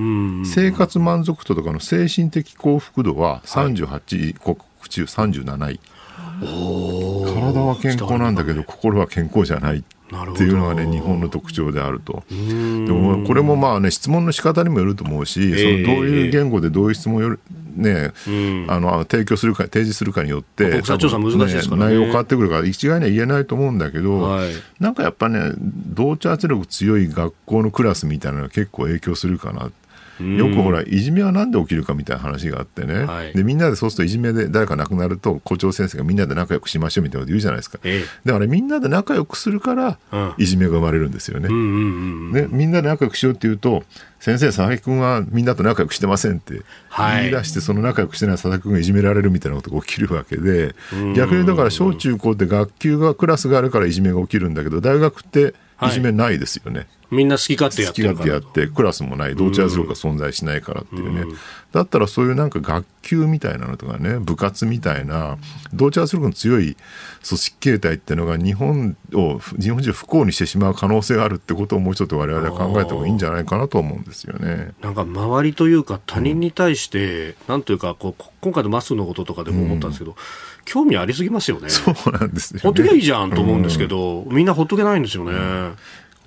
[0.44, 4.56] 生活満足度とかの精神的幸福度は38国
[4.88, 5.80] 中37位。
[6.40, 9.78] 体は健康なんだけど、心は健康じゃない。
[9.78, 12.22] っていうのがね日本の特徴であると。
[12.30, 17.40] でもこれもまあね質問の仕方にもよると思うし、えー、そのどういう言語でどういう質問をよる
[17.76, 18.12] ね、
[18.68, 20.82] あの提供するか提示するかによってね、
[21.76, 24.48] 内容変わってくるから一概には言えないと思うんだけど、はい、
[24.80, 29.70] なんかやっぱね同調圧力強い学校のクラスみたいなのが結構影響するかな
[30.20, 39.98] よくほらいじめはなんで起きるかみたいな話があってね、はい、でみんなでそうするといじめで誰か亡くなると校長先生がみんなで仲良くしましょうみたいなこと言うじゃないですか、ええ、だからみんなで仲良くするから、
[40.36, 43.84] いじめが生まれるんですよね,、ねみんなで仲良くしようっていうと
[44.20, 46.62] 先生佐々木君はみんなと仲良くしてませんって
[46.96, 50.74] 言い出して、その仲良くしてない佐々木君がいじめられるみたいなことが起きるわけで
[51.14, 55.54] 逆にだから小中高って学級がクラスがあるからいじめが起きるんだけど大学って
[55.86, 55.90] い。
[55.90, 56.78] じめないですよね。
[56.78, 61.36] はいみんな好き勝手やってる好き勝手やってクラスもない同調圧力が存在しないからっていうね、うん、
[61.72, 65.38] だったらそういうなんか学級みたいなのとかね部活みたいな
[65.72, 66.76] 同調圧力の強い
[67.26, 74.72] 組織形態っていうのが日本を日本人を不幸にしてしまう可能性があるってことをもうちょっと我々は考えた方がいいんじゃないかなと思うんですよね。
[74.82, 80.16] なんか周りというか他人に対して、うん、なんというかこう今回のマスのこととかでも思ったんですけど、うん。
[80.64, 81.70] 興味ありすぎますよね。
[81.70, 85.32] そうなんですよ、ね、ほっとけばいいじゃんと思うんですけど、うん、みんなほっとけないんですよね。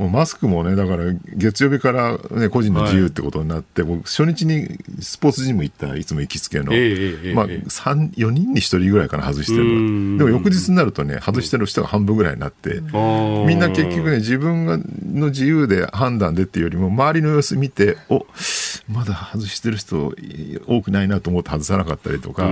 [0.01, 10.17] うんもうマスクもね、だから月曜日から、ね、個人の自由ってことになって、はい、初日にスポーツジム行ったいつも行きつけの、えー、まあ、4人に1人ぐらいかな、外してるの。
[10.17, 18.25] でも翌日になるとね、外してる人が半分ぐらいになって、みんな結局ね、自分がの自由で判断でっていうよりも、周りの様子見て、お
[18.87, 20.13] まだ外してる人
[20.67, 22.49] 多くないなと思って外さなかったりとか、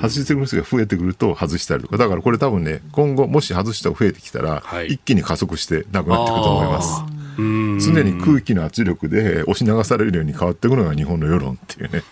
[0.00, 6.79] 外してくる人が増えてくると外したりとか、だからこれ多分ね、今後、もし外したが増えてきたら、はい、一気に加速してなくなっていくと思います。
[6.80, 7.90] ます。
[7.92, 12.02] 常に空気の圧力で押し流されるように変わっていくのが日本の世論っていうね。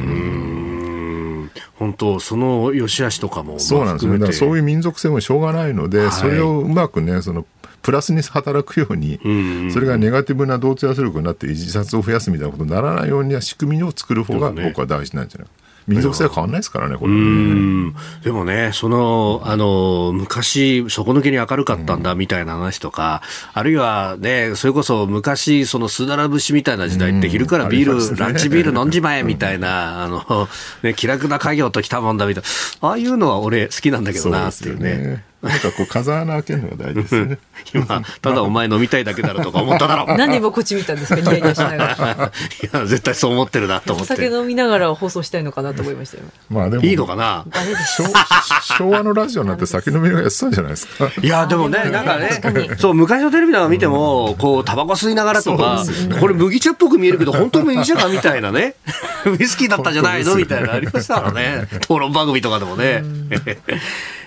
[0.00, 1.50] うん。
[1.76, 7.46] 本当、その良し悪しとかもそうなんですね、だからそういう民族性もしょうがないので、はい、それをうまくね、その
[7.82, 9.20] プラスに働くように、
[9.72, 15.48] それがネガティブな同調圧力になって自殺を増やすみたいなことにならないように仕組みを作る方が僕は大事なんじゃない？
[15.48, 15.52] か。
[15.88, 23.22] 民族性は変わらないですからね、これ、ね、でもね、その、あの、昔、底抜けに明るかったんだみたいな話とか、
[23.54, 30.48] あるいはね、それこそ昔、そのすだら節みたいな時代って、昼からビール、ね、ランチビール飲んじまえみたいな、あの、
[30.82, 32.44] ね、気楽な家業ときたもんだみたい
[32.82, 35.24] な、ああいうのは俺好きなんだけどなっていうね。
[35.40, 37.38] なんかこう風穴開けるのが大事ですね。
[37.72, 40.06] 今、ただお前飲みたいだけだろとか思っただろ。
[40.18, 41.94] 何でもこっち見たんですか、ニヤニヤしながら。
[42.62, 44.12] いや、絶対そう思ってるなと思って。
[44.14, 46.24] お酒飲みながら放送したいのかなと思いましたよ。
[46.50, 46.82] まあでも。
[46.84, 47.44] いいのかな？
[48.76, 51.08] 昭和のラジオなんて酒飲みながらやってたんじゃないですか。
[51.22, 52.40] いや、でもね、なんかね、
[52.78, 55.84] そう、昔のテレビなんか見ても、こう、タバコ吸いながらとか、
[56.18, 58.74] これ麦茶っぽく見えるけど、本当麦茶かみたいなね。
[59.26, 60.34] ウイスキーだったんじゃないの？
[60.34, 61.68] みたいなありましたからね。
[61.82, 63.04] 討論番組とかでもね。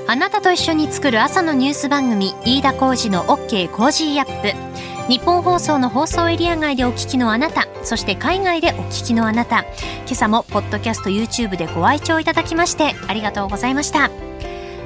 [0.07, 4.71] あなたと一緒に作る朝のニュース番組飯田浩二の OK コージーアップ。
[5.09, 9.65] 日本放送の放送エリア外でお聞きのあなたそして海外でお聞きのあなた。
[10.07, 14.30] 今朝もポッドキャスト YouTube でご愛聴いただきましてありがとうございました。